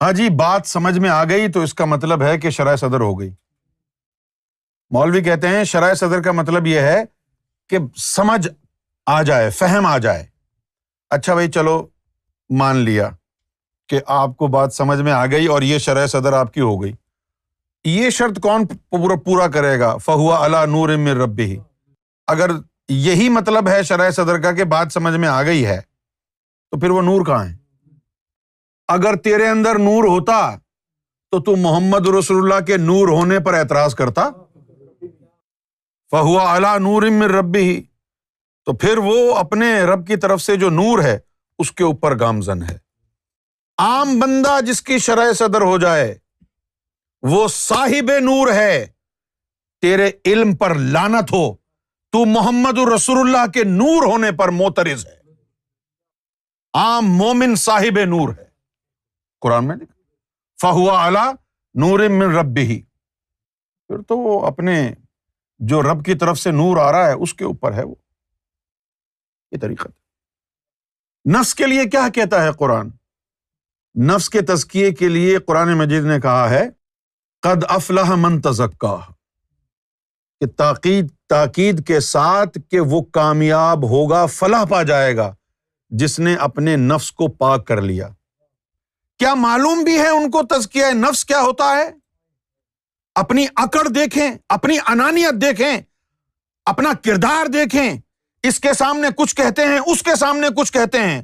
ہاں 0.02 0.12
جی 0.12 0.30
بات 0.30 0.62
سمجھ 0.66 1.00
میں 1.00 1.10
آ 1.10 1.24
گئی 1.24 1.52
تو 1.52 1.62
اس 1.62 1.74
کا 1.74 1.86
مطلب 1.86 2.22
ہے 2.22 2.40
کہ 2.40 2.50
شرح 2.50 2.76
صدر 2.76 3.00
ہو 3.00 3.20
گئی۔ 3.20 3.30
مولوی 4.92 5.24
کہتے 5.24 5.48
ہیں 5.48 5.64
شرائ 5.64 5.94
صدر 5.94 6.22
کا 6.22 6.32
مطلب 6.32 6.68
یہ 6.68 6.80
ہے 6.80 7.04
کہ 7.70 7.78
سمجھ 7.98 8.48
آ 9.06 9.22
جائے، 9.22 9.50
فہم 9.50 9.86
آ 9.86 9.98
جائے۔ 9.98 10.28
اچھا 11.10 11.34
بھائی، 11.34 11.52
چلو، 11.52 11.88
مان 12.50 12.76
لیا۔ 12.76 13.10
کہ 13.92 14.00
آپ 14.08 14.36
کو 14.38 14.48
بات 14.48 14.74
سمجھ 14.74 15.02
میں 15.02 15.12
آ 15.12 15.26
گئی 15.26 15.46
اور 15.46 15.62
یہ 15.62 15.78
شرح 15.78 16.06
صدر 16.08 16.34
آپ 16.34 16.54
کی 16.54 16.62
ہو 16.62 16.82
گئی۔ 16.82 16.92
یہ 17.86 18.10
شرط 18.10 18.40
کون 18.40 18.66
پورا 18.68 19.16
پورا 19.16 19.48
کرے 19.48 19.80
گا؟ 19.80 19.96
فہوا 19.98 20.44
اللہ 20.46 20.66
نور 20.68 20.90
مر 20.98 21.16
ربی 21.16 21.44
ہی 21.44 21.58
اگر 22.28 22.52
یہی 22.90 23.30
مطلب 23.30 23.68
ہے 23.68 23.84
شرح 23.84 24.10
صدر 24.12 24.38
کا 24.42 24.52
کہ 24.52 24.64
بات 24.64 24.94
سمجھ 24.94 25.16
میں 25.16 25.28
آ 25.28 25.42
گئی 25.44 25.66
ہے، 25.66 25.80
تو 26.72 26.80
پھر 26.80 26.90
وہ 26.90 27.02
نور 27.02 27.26
کہاں 27.26 27.46
ہے؟ 27.46 27.56
اگر 28.88 29.16
تیرے 29.16 29.48
اندر 29.48 29.80
نور 29.80 30.04
ہوتا 30.04 30.40
تو 31.32 31.40
تو 31.40 31.56
محمد 31.56 32.08
رسول 32.08 32.38
اللہ 32.38 32.66
کے 32.66 32.78
نور 32.78 33.08
ہونے 33.08 33.40
پر 33.40 33.54
اعتراض 33.54 33.96
کرتا۔ 33.96 34.30
فہو 36.12 36.40
اعلیٰ 36.40 36.78
نور 36.80 37.04
ربی 37.30 37.62
ہی 37.62 37.82
تو 38.66 38.74
پھر 38.74 38.98
وہ 38.98 39.36
اپنے 39.36 39.82
رب 39.84 40.08
کی 40.08 40.16
طرف 40.16 40.42
سے 40.42 40.56
جو 40.56 40.70
نور 40.70 41.04
ہے، 41.04 41.18
اس 41.60 41.72
کے 41.72 41.84
اوپر 41.84 42.20
گامزن 42.20 42.64
ہے۔ 42.64 42.78
عام 43.82 44.20
بندہ 44.20 44.62
جس 44.62 44.82
کی 44.82 44.98
شرح 44.98 45.34
صدر 45.34 45.62
ہو 45.62 45.78
جائے، 45.78 46.18
وہ 47.22 47.48
صاحب 47.48 48.12
نور 48.20 48.54
ہے، 48.54 48.88
تیرے 49.82 50.12
علم 50.26 50.56
پر 50.56 50.76
لانت 50.76 51.32
ہو، 51.32 51.56
تو 52.12 52.26
محمد 52.26 52.78
الرسول 52.78 53.18
اللہ 53.18 53.52
کے 53.52 53.64
نور 53.64 54.04
ہونے 54.04 54.32
پر 54.32 54.50
موترز 54.50 55.06
ہے۔ 55.06 55.20
عام 56.74 57.06
مومن 57.06 57.56
صاحب 57.56 58.00
نور 58.06 58.30
ہے۔ 58.30 58.46
قرآن 59.42 59.68
میں 59.68 59.76
فہو 60.62 60.92
اعلیٰ 60.92 61.34
نور 61.74 62.00
من 62.00 62.36
ربی 62.36 62.62
ہی 62.62 62.82
پھر 63.88 64.02
تو 64.02 64.18
وہ 64.18 64.46
اپنے 64.46 64.94
جو 65.60 65.82
رب 65.82 66.06
کی 66.06 66.16
طرف 66.16 66.40
سے 66.40 66.52
نور 66.52 66.78
آ 66.78 66.92
رہا 66.92 67.08
ہے، 67.08 67.14
اس 67.14 67.34
کے 67.34 67.44
اوپر 67.46 67.74
ہے 67.74 67.84
وہ۔ 67.84 67.96
یہ 69.52 69.58
طریقہ۔ 69.62 69.88
نفس 71.30 71.56
کے 71.56 71.66
لیے 71.68 71.86
کیا 71.86 72.10
کہتا 72.10 72.44
ہے 72.44 72.52
قرآن؟ 72.52 72.90
نفس 74.00 74.30
کے 74.30 74.42
تزکیے 74.42 74.92
کے 74.92 75.10
لیے 75.10 75.38
قرآن 75.38 75.74
مجید 75.74 76.04
نے 76.04 76.20
کہا 76.20 76.50
ہے، 76.50 76.70
قد 77.42 77.64
افلاح 77.70 78.16
من 78.16 78.42
تزکا 78.42 78.98
کہ 80.40 80.46
تاکید 80.48 81.08
تاکید 81.30 81.88
کے 81.88 82.00
ساتھ 82.00 82.58
کہ 82.72 82.80
وہ 82.80 83.02
کامیاب 83.02 83.90
ہوگا، 83.90 84.26
فلاح 84.26 84.66
پا 84.66 84.84
جائے 84.84 85.18
گا، 85.18 85.36
جس 85.90 86.20
نے 86.20 86.36
اپنے 86.36 86.76
نفس 86.76 87.12
کو 87.12 87.28
پاک 87.28 87.68
کر 87.68 87.82
لیا۔ 87.82 88.08
کیا 89.20 89.34
معلوم 89.34 89.84
بھی 89.84 90.00
ہے 90.00 90.08
ان 90.08 90.32
کو 90.32 90.42
تزکیہ 90.44 90.86
نفس 90.86 91.26
کیا 91.26 91.42
ہوتا 91.42 91.76
ہے؟ 91.76 91.92
اپنی 93.16 93.46
اکڑ 93.56 93.88
دیکھیں، 93.88 94.32
اپنی 94.50 94.78
انانیت 94.88 95.42
دیکھیں، 95.42 95.82
اپنا 96.66 96.90
کردار 97.04 97.46
دیکھیں۔ 97.46 97.94
اس 98.44 98.60
کے 98.60 98.74
سامنے 98.74 99.08
کچھ 99.18 99.36
کہتے 99.36 99.62
ہیں، 99.62 99.80
اس 99.88 100.04
کے 100.04 100.16
سامنے 100.16 100.48
کچھ 100.58 100.74
کہتے 100.74 101.00
ہیں۔ 101.00 101.22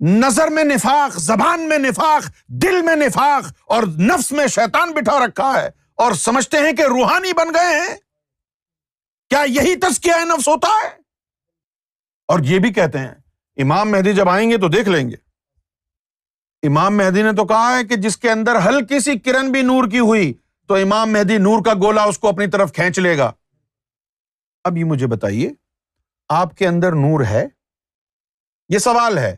نظر 0.00 0.48
میں 0.48 0.64
نفاق، 0.64 1.18
زبان 1.18 1.68
میں 1.68 1.78
نفاق، 1.78 2.30
دل 2.46 2.82
میں 2.82 2.96
نفاق 2.96 3.52
اور 3.66 3.82
نفس 3.82 4.32
میں 4.32 4.46
شیطان 4.46 4.92
بٹھا 4.92 5.26
رکھا 5.26 5.62
ہے 5.62 5.70
اور 5.94 6.12
سمجھتے 6.12 6.56
ہیں 6.56 6.72
کہ 6.72 6.82
روحانی 6.82 7.32
بن 7.32 7.54
گئے 7.54 7.80
ہیں۔ 7.80 7.96
کیا 9.30 9.44
یہی 9.46 9.76
تسکیہ 9.76 10.24
نفس 10.24 10.48
ہوتا 10.48 10.68
ہے؟ 10.68 10.88
اور 12.28 12.38
یہ 12.42 12.58
بھی 12.58 12.72
کہتے 12.72 12.98
ہیں، 12.98 13.14
امام 13.56 13.90
مہدی 13.90 14.12
جب 14.12 14.28
آئیں 14.28 14.50
گے 14.50 14.56
تو 14.56 14.68
دیکھ 14.68 14.88
لیں 14.88 15.10
گے۔ 15.10 15.16
امام 16.66 16.96
مہدی 16.96 17.22
نے 17.22 17.32
تو 17.32 17.44
کہا 17.44 17.78
ہے 17.78 17.84
کہ 17.84 17.96
جس 17.96 18.16
کے 18.16 18.30
اندر 18.30 18.68
ہلکی 18.68 19.00
سی 19.00 19.18
کرن 19.18 19.52
بھی 19.52 19.62
نور 19.62 19.90
کی 19.90 19.98
ہوئی، 19.98 20.32
تو 20.68 20.74
امام 20.74 21.12
مہدی 21.12 21.38
نور 21.38 21.64
کا 21.64 21.74
گولا 21.74 22.02
اس 22.02 22.18
کو 22.18 22.28
اپنی 22.28 22.46
طرف 22.46 22.72
کھینچ 22.72 22.98
لے 22.98 23.18
گا۔ 23.18 23.32
اب 24.64 24.78
یہ 24.78 24.84
مجھے 24.84 25.06
بتائیے، 25.06 25.50
آپ 26.28 26.56
کے 26.56 26.68
اندر 26.68 26.92
نور 26.92 27.24
ہے؟ 27.24 27.46
یہ 28.68 28.78
سوال 28.78 29.18
ہے۔ 29.18 29.36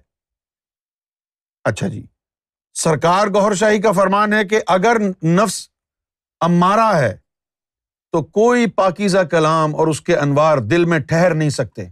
اچھا 1.64 1.88
جی۔ 1.88 2.06
سرکار 2.74 3.26
گور 3.26 3.52
شاہی 3.52 3.80
کا 3.80 3.92
فرمان 3.92 4.32
ہے 4.32 4.44
کہ 4.44 4.60
اگر 4.66 4.96
نفس 5.24 5.68
امارا 6.40 6.98
ہے 6.98 7.16
تو 8.12 8.22
کوئی 8.22 8.70
پاکیزہ 8.70 9.18
کلام 9.18 9.74
اور 9.74 9.86
اس 9.86 10.00
کے 10.00 10.16
انوار 10.16 10.58
دل 10.58 10.84
میں 10.84 10.98
ٹھہر 10.98 11.34
نہیں 11.34 11.50
سکتے۔ 11.50 11.88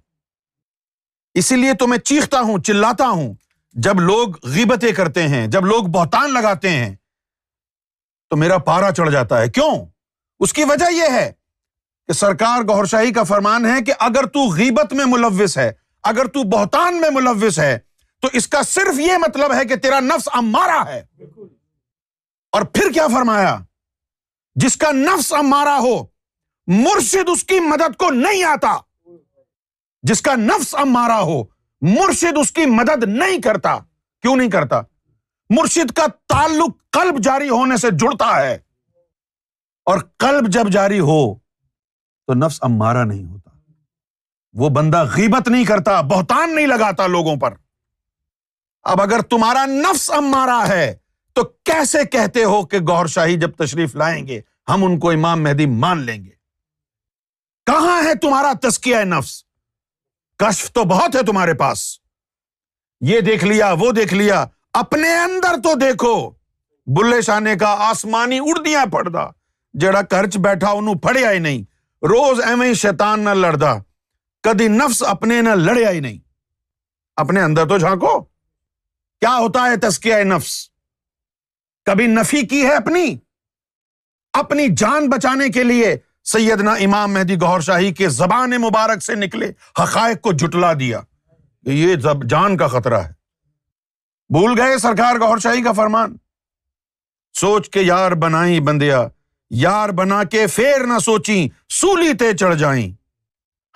اسی 1.34 1.56
لیے 1.56 1.74
تو 1.74 1.86
میں 1.86 1.98
چیختا 1.98 2.40
ہوں، 2.40 2.58
چلاتا 2.58 3.08
ہوں۔ 3.08 3.34
جب 3.72 4.00
لوگ 4.00 4.28
غیبتیں 4.42 4.92
کرتے 4.92 5.28
ہیں، 5.28 5.46
جب 5.46 5.66
لوگ 5.66 5.84
بہتان 5.84 6.34
لگاتے 6.34 6.70
ہیں، 6.70 6.96
تو 8.30 8.36
میرا 8.36 8.58
پارا 8.58 8.92
چڑھ 8.92 9.10
جاتا 9.10 9.40
ہے۔ 9.40 9.48
کیوں؟ 9.48 9.86
اس 10.40 10.52
کی 10.52 10.64
وجہ 10.64 10.92
یہ 10.92 11.12
ہے 11.12 11.32
کہ 12.06 12.12
سرکار 12.12 12.62
گور 12.62 12.84
شاہی 12.84 13.12
کا 13.12 13.22
فرمان 13.22 13.66
ہے 13.66 13.84
کہ 13.84 13.92
اگر 13.98 14.26
تو 14.26 14.48
غیبت 14.48 14.92
میں 14.92 15.04
ملوث 15.04 15.58
ہے، 15.58 15.72
اگر 16.02 16.24
تو 16.24 16.42
بہتان 16.42 17.00
میں 17.00 17.10
ملوث 17.10 17.58
ہے 17.58 17.78
تو 18.20 18.28
اس 18.32 18.48
کا 18.48 18.62
صرف 18.62 19.00
یہ 19.00 19.12
مطلب 19.16 19.54
ہے 19.54 19.64
کہ 19.64 19.76
تیرا 19.76 20.00
نفس 20.00 20.28
امارا 20.32 20.86
ہے۔ 20.86 21.06
اور 22.52 22.62
پھر 22.62 22.92
کیا 22.92 23.06
فرمایا؟ 23.06 23.58
جس 24.54 24.76
کا 24.76 24.92
نفس 24.92 25.32
امارا 25.32 25.78
ہو، 25.78 26.02
مرشد 26.66 27.28
اس 27.32 27.44
کی 27.44 27.60
مدد 27.60 27.96
کو 27.96 28.10
نہیں 28.10 28.44
آتا۔ 28.44 28.76
جس 30.02 30.22
کا 30.22 30.34
نفس 30.34 30.74
امارا 30.74 31.20
ہو، 31.20 31.42
مرشد 31.80 32.38
اس 32.40 32.52
کی 32.52 32.66
مدد 32.66 33.04
نہیں 33.04 33.42
کرتا۔ 33.42 33.78
کیوں 34.22 34.36
نہیں 34.36 34.50
کرتا؟ 34.50 34.80
مرشد 35.50 35.92
کا 35.92 36.06
تعلق 36.28 36.90
قلب 36.90 37.18
جاری 37.18 37.48
ہونے 37.48 37.76
سے 37.76 37.88
جڑتا 37.90 38.40
ہے۔ 38.40 38.58
اور 39.84 39.98
قلب 40.16 40.48
جب 40.48 40.68
جاری 40.68 41.00
ہو، 41.00 41.34
تو 42.26 42.34
نفس 42.34 42.58
امارا 42.62 43.04
نہیں 43.04 43.24
ہوتا۔ 43.24 43.50
وہ 44.52 44.68
بندہ 44.68 45.04
غیبت 45.16 45.48
نہیں 45.48 45.64
کرتا، 45.64 46.00
بہتان 46.00 46.54
نہیں 46.54 46.66
لگاتا 46.66 47.06
لوگوں 47.06 47.36
پر۔ 47.36 47.54
اب 48.82 49.02
اگر 49.02 49.20
تمہارا 49.20 49.66
نفس 49.66 50.10
امارا 50.10 50.68
ہے، 50.68 50.96
تو 51.32 51.42
کیسے 51.42 52.04
کہتے 52.04 52.44
ہو 52.44 52.66
کہ 52.66 52.78
گور 52.78 53.06
شاہی 53.06 53.36
جب 53.36 53.50
تشریف 53.50 53.96
لائیں 53.96 54.26
گے، 54.26 54.40
ہم 54.68 54.84
ان 54.84 54.98
کو 54.98 55.10
امام 55.10 55.42
مہدی 55.42 55.66
مان 55.66 55.98
لیں 55.98 56.24
گے؟ 56.24 56.30
کہاں 57.66 58.02
ہے 58.02 58.14
تمہارا 58.14 58.52
تسکیہ 58.62 58.96
نفس؟ 58.96 59.44
کشف 60.38 60.72
تو 60.72 60.84
بہت 60.84 61.16
ہے 61.16 61.22
تمہارے 61.22 61.54
پاس۔ 61.54 61.98
یہ 63.00 63.20
دیکھ 63.20 63.44
لیا، 63.44 63.74
وہ 63.80 63.92
دیکھ 63.92 64.14
لیا، 64.14 64.46
اپنے 64.72 65.18
اندر 65.18 65.56
تو 65.64 65.74
دیکھو۔ 65.74 66.30
بلے 66.86 67.20
شانے 67.20 67.56
کا 67.56 67.74
آسمانی 67.78 68.38
اڑدیاں 68.38 68.86
پڑدا 68.86 69.26
جڑا 69.74 70.02
کرچ 70.02 70.36
بیٹھا، 70.36 70.70
انہوں 70.70 70.94
پڑیا 70.94 71.32
ہی 71.32 71.38
نہیں۔ 71.38 71.62
روز 72.02 72.40
ایویں 72.40 72.74
شیطان 72.74 73.20
نہ 73.20 73.30
لڑدا۔ 73.30 73.74
کدی 74.42 74.68
نفس 74.68 75.02
اپنے 75.02 75.42
نہ 75.42 75.48
لڑیا 75.48 75.90
ہی 75.90 76.00
نہیں۔ 76.00 76.18
اپنے 77.16 77.42
اندر 77.42 77.68
تو 77.68 77.78
جھانکو۔ 77.78 78.27
کیا 79.20 79.36
ہوتا 79.36 79.62
ہے 79.64 79.76
تسکیہ 79.76 80.14
نفس؟ 80.14 80.70
کبھی 81.84 82.06
نفی 82.06 82.46
کی 82.46 82.62
ہے 82.62 82.74
اپنی؟ 82.74 83.16
اپنی 84.32 84.66
جان 84.76 85.08
بچانے 85.08 85.48
کے 85.48 85.64
لیے 85.64 85.96
سیدنا 86.24 86.72
امام 86.72 87.12
مہدی 87.12 87.36
گور 87.36 87.60
شاہی 87.60 87.94
کے 87.94 88.08
زبان 88.08 88.50
مبارک 88.50 89.02
سے 89.02 89.14
نکلے، 89.14 89.52
حقائق 89.82 90.20
کو 90.20 90.32
جٹلا 90.32 90.72
دیا۔ 90.72 91.00
یہ 91.62 91.94
جان 92.30 92.56
کا 92.56 92.66
خطرہ 92.66 92.94
ہے۔ 92.94 93.12
بھول 94.28 94.60
گئے 94.60 94.78
سرکار 94.78 95.14
گور 95.14 95.38
شاہی 95.38 95.62
کا 95.62 95.72
فرمان؟ 95.72 96.16
سوچ 97.34 97.70
کے 97.70 97.82
یار 97.82 98.12
بنائی 98.12 98.60
بندیا 98.60 99.08
یار 99.50 99.88
بنا 99.88 100.24
کے 100.24 100.46
پھر 100.46 100.84
نہ 100.86 100.98
سوچی 100.98 101.48
سولی 101.68 102.12
تے 102.12 102.32
چڑھ 102.32 102.56
جائیں۔ 102.56 102.92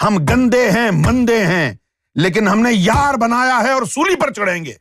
ہم 0.05 0.17
گندے 0.25 0.71
ہیں، 0.71 0.91
مندے 0.91 1.47
ہیں، 1.47 1.75
لیکن 2.15 2.49
ہم 2.49 2.61
نے 2.61 2.71
یار 2.73 3.15
بنایا 3.15 3.61
ہے 3.63 3.73
اور 3.73 3.83
سولی 3.83 4.17
پر 4.17 4.33
چڑھیں 4.33 4.65
گے۔ 4.65 4.75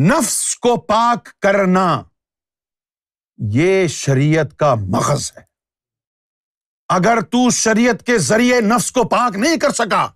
نفس 0.00 0.56
کو 0.56 0.76
پاک 0.76 1.40
کرنا 1.40 2.02
یہ 3.36 3.86
شریعت 3.86 4.56
کا 4.56 4.74
مغز 4.74 5.32
ہے۔ 5.36 5.42
اگر 6.88 7.20
تو 7.20 7.50
شریعت 7.50 8.06
کے 8.06 8.18
ذریعے 8.18 8.60
نفس 8.60 8.92
کو 8.92 9.04
پاک 9.04 9.36
نہیں 9.36 9.56
کر 9.56 9.70
سکا، 9.70 10.06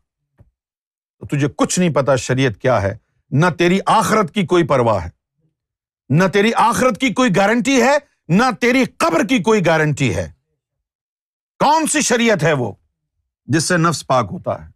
تو 1.18 1.36
تجھے 1.36 1.48
کچھ 1.56 1.78
نہیں 1.78 1.90
پتا 1.90 2.16
شریعت 2.16 2.60
کیا 2.60 2.82
ہے۔ 2.82 2.96
نہ 3.30 3.46
تیری 3.58 3.78
آخرت 3.86 4.34
کی 4.34 4.46
کوئی 4.46 4.66
پرواہ 4.66 5.04
ہے، 5.04 5.10
نہ 6.08 6.24
تیری 6.32 6.52
آخرت 6.56 7.00
کی 7.00 7.12
کوئی 7.12 7.36
گارنٹی 7.36 7.82
ہے، 7.82 7.98
نہ 8.28 8.44
تیری 8.60 8.84
قبر 8.84 9.24
کی 9.26 9.38
کوئی 9.42 9.66
گارنٹی 9.66 10.16
ہے۔ 10.16 10.32
کون 11.58 11.86
سی 11.86 12.00
شریعت 12.00 12.42
ہے 12.42 12.52
وہ 12.52 12.72
جس 13.44 13.64
سے 13.64 13.76
نفس 13.76 14.06
پاک 14.06 14.28
ہوتا 14.30 14.64
ہے؟ 14.64 14.70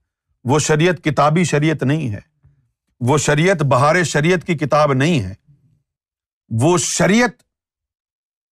وہ 0.44 0.58
شریعت 0.58 1.04
کتابی 1.04 1.44
شریعت 1.44 1.82
نہیں 1.82 2.10
ہے۔ 2.10 2.29
وہ 3.00 3.18
شریعت، 3.18 3.62
بہار 3.62 4.02
شریعت 4.02 4.46
کی 4.46 4.54
کتاب 4.54 4.92
نہیں 4.92 5.22
ہے۔ 5.22 5.34
وہ 6.62 6.78
شریعت 6.78 7.30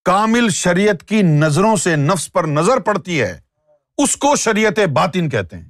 کامل 0.04 0.48
شریعت 0.48 1.08
کی 1.08 1.22
نظروں 1.22 1.76
سے 1.76 1.96
نفس 1.96 2.32
پر 2.32 2.44
نظر 2.44 2.78
پڑتی 2.78 3.20
ہے، 3.22 3.40
اس 3.98 4.16
کو 4.16 4.37
شریعت 4.37 4.78
باطن 4.78 5.28
کہتے 5.28 5.56
ہیں۔ 5.56 5.68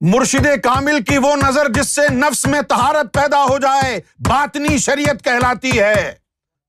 مرشد 0.00 0.46
کامل 0.64 1.02
کی 1.02 1.18
وہ 1.18 1.36
نظر 1.36 1.68
جس 1.68 1.88
سے 1.88 2.08
نفس 2.08 2.46
میں 2.46 2.62
تہارت 2.62 3.14
پیدا 3.14 3.44
ہو 3.44 3.58
جائے، 3.58 4.00
باطنی 4.18 4.78
شریعت 4.78 5.24
کہلاتی 5.24 5.80
ہے۔ 5.80 6.14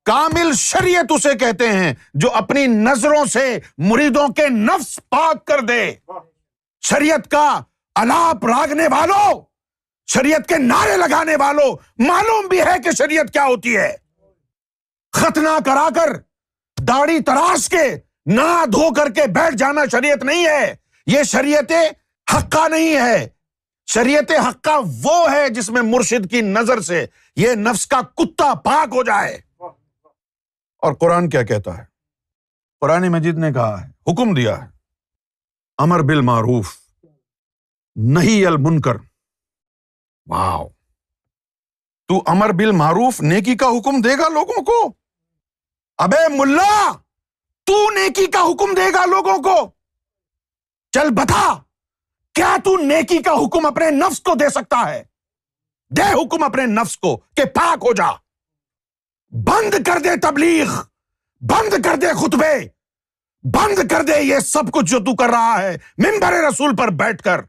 کامل 0.06 0.54
شریعت 0.54 1.06
اسے 1.10 1.38
کہتے 1.38 1.68
ہیں 1.68 1.94
جو 2.14 2.32
اپنی 2.32 2.68
نظروں 2.68 3.26
سے 3.26 3.60
مریدوں 3.78 4.28
کے 4.28 4.50
نفس 4.50 5.00
پاک 5.10 5.46
کر 5.46 5.62
دے۔ 5.62 5.96
شریعت 6.82 7.32
کا 7.32 7.62
الاپ 7.96 8.46
راگنے 8.46 8.88
والوں 8.88 9.49
شریعت 10.14 10.50
کے 10.50 10.58
نعرے 10.58 10.98
لگانے 10.98 11.36
والوں، 11.36 12.02
معلوم 12.02 12.48
بھی 12.48 12.62
ہے 12.62 12.80
کہ 12.84 12.92
شریعت 12.92 13.34
کیا 13.34 13.46
ہوتی 13.46 13.78
ہے۔ 13.78 13.96
ختنا 15.12 15.58
کرا 15.66 15.88
کر، 15.96 16.14
داڑھی 16.82 17.20
تراش 17.20 17.70
کے 17.70 17.84
نہ 18.26 18.66
دھو 18.72 18.94
کر 18.94 19.10
کے 19.10 19.22
بیٹھ 19.28 19.56
جانا 19.56 19.82
شریعت 19.92 20.24
نہیں 20.24 20.46
ہے۔ 20.46 20.76
یہ 21.06 21.24
شریعت 21.24 21.72
حقہ 22.36 22.68
نہیں 22.68 22.96
ہے۔ 22.96 23.30
شریعت 23.86 24.32
حقہ 24.32 24.70
وہ 25.04 25.32
ہے 25.32 25.50
جس 25.50 25.70
میں 25.70 25.82
مرشد 25.82 26.32
کی 26.32 26.42
نظر 26.42 26.82
سے 26.82 27.06
یہ 27.36 27.52
نفس 27.52 27.88
کا 27.88 28.02
کتا 28.02 28.54
پاک 28.54 28.90
ہو 28.96 29.04
جائے۔ 29.04 29.42
اور 30.78 30.94
قرآن 30.94 31.30
کیا 31.30 31.44
کہتا 31.44 31.78
ہے؟ 31.78 31.84
قرآن 32.80 33.08
مجید 33.08 33.38
نے 33.38 33.54
کہا 33.54 33.82
ہے، 33.82 34.12
حکم 34.12 34.34
دیا 34.34 34.62
ہے، 34.62 34.68
امر 35.78 36.00
بل 36.00 36.22
معروف 36.22 36.78
نہیں 37.96 38.46
المنکر۔ 38.46 39.09
تو 42.08 42.24
امر 42.26 42.50
بل 42.50 42.72
معروف 42.72 43.22
نیکی 43.22 43.56
کا 43.56 43.66
حکم 43.66 44.02
دے 44.02 44.18
گا 44.18 44.30
لوگوں 44.30 44.66
کو؟ 44.66 44.94
ابے 45.98 46.28
ملا، 46.30 46.92
تو 47.64 47.90
نیکی 47.90 48.26
کا 48.26 48.42
حکم 48.42 48.74
دے 48.74 48.94
گا 48.94 49.06
لوگوں 49.06 49.44
کو؟ 49.44 49.72
چل 50.92 51.10
بتا، 51.10 51.56
کیا 52.34 52.58
تو 52.64 52.78
نیکی 52.78 53.22
کا 53.22 53.32
حکم 53.32 53.66
اپنے 53.66 53.90
نفس 53.90 54.20
کو 54.20 54.36
دے 54.36 54.50
سکتا 54.50 54.90
ہے؟ 54.90 55.04
دے 55.90 56.14
حکم 56.14 56.44
اپنے 56.44 56.66
نفس 56.66 56.98
کو 56.98 57.18
کہ 57.18 57.46
پاک 57.46 57.78
ہو 57.82 57.94
جا۔ 57.94 58.12
بند 59.32 59.74
کر 59.86 60.00
دے 60.00 60.10
تبلیغ، 60.22 60.82
بند 61.42 61.82
کر 61.84 61.96
دے 61.96 62.08
خطبے، 62.08 62.68
بند 63.44 63.92
کر 63.92 64.04
دے 64.04 64.22
یہ 64.22 64.40
سب 64.40 64.72
کچھ 64.72 64.86
جو 64.86 65.00
تو 65.00 65.16
کر 65.16 65.30
رہا 65.30 65.62
ہے 65.62 65.78
ممبر 65.98 66.34
رسول 66.34 66.76
پر 66.76 66.88
بیٹھ 66.88 67.24
کر۔ 67.24 67.42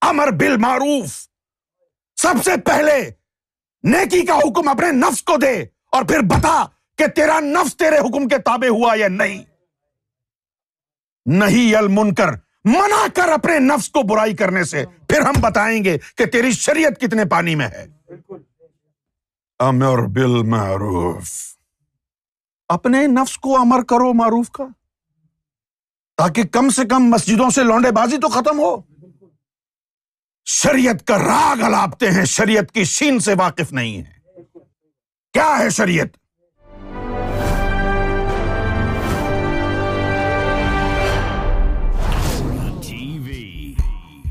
امر 0.00 0.30
بل 0.30 0.56
معروف۔ 0.56 1.31
سب 2.22 2.34
سے 2.44 2.56
پہلے 2.56 3.10
نیکی 3.82 4.26
کا 4.26 4.36
حکم 4.36 4.68
اپنے 4.68 4.90
نفس 4.92 5.22
کو 5.22 5.36
دے 5.36 5.62
اور 5.92 6.02
پھر 6.02 6.20
بتا 6.20 6.64
کہ 6.98 7.06
تیرا 7.06 7.40
نفس 7.40 7.76
تیرے 7.76 7.98
حکم 7.98 8.28
کے 8.28 8.38
تابے 8.38 8.68
ہوا 8.68 8.94
یا 8.96 9.08
نہیں۔ 9.08 9.44
نہیں 11.26 11.74
المنکر، 11.74 12.28
منع 12.64 13.06
کر 13.14 13.28
اپنے 13.28 13.58
نفس 13.58 13.88
کو 13.88 14.02
برائی 14.02 14.36
کرنے 14.36 14.64
سے۔ 14.64 14.84
پھر 15.08 15.20
ہم 15.20 15.32
بتائیں 15.40 15.84
گے 15.84 15.98
کہ 16.16 16.26
تیری 16.26 16.50
شریعت 16.50 17.00
کتنے 17.00 17.24
پانی 17.24 17.54
میں 17.54 17.68
ہے۔ 17.68 17.86
امر 19.58 20.02
بل 20.06 20.42
معروف 20.42 21.32
اپنے 22.68 23.06
نفس 23.06 23.38
کو 23.38 23.60
امر 23.60 23.82
کرو 23.82 24.12
معروف 24.14 24.50
کا، 24.50 24.64
تاکہ 26.16 26.42
کم 26.44 26.68
سے 26.68 26.84
کم 26.84 27.04
مسجدوں 27.04 27.50
سے 27.50 27.62
لونڈے 27.62 27.90
بازی 27.90 28.18
تو 28.18 28.28
ختم 28.28 28.58
ہو۔ 28.58 28.91
شریعت 30.46 31.06
کا 31.06 31.18
راگ 31.18 31.62
الاپتے 31.62 32.10
ہیں، 32.10 32.24
شریعت 32.24 32.72
کی 32.72 32.84
سین 32.84 33.18
سے 33.20 33.34
واقف 33.38 33.72
نہیں 33.72 33.98
ہے 33.98 34.20
کیا 35.34 35.54
ہے 35.58 35.70
شریعت؟ 35.70 36.16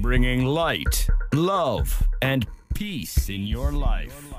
Bringing 0.02 0.48
light 0.56 1.10
love 1.34 1.78
and 2.22 2.46
peace 2.80 3.18
in 3.28 3.48
your 3.48 3.72
life 3.72 4.31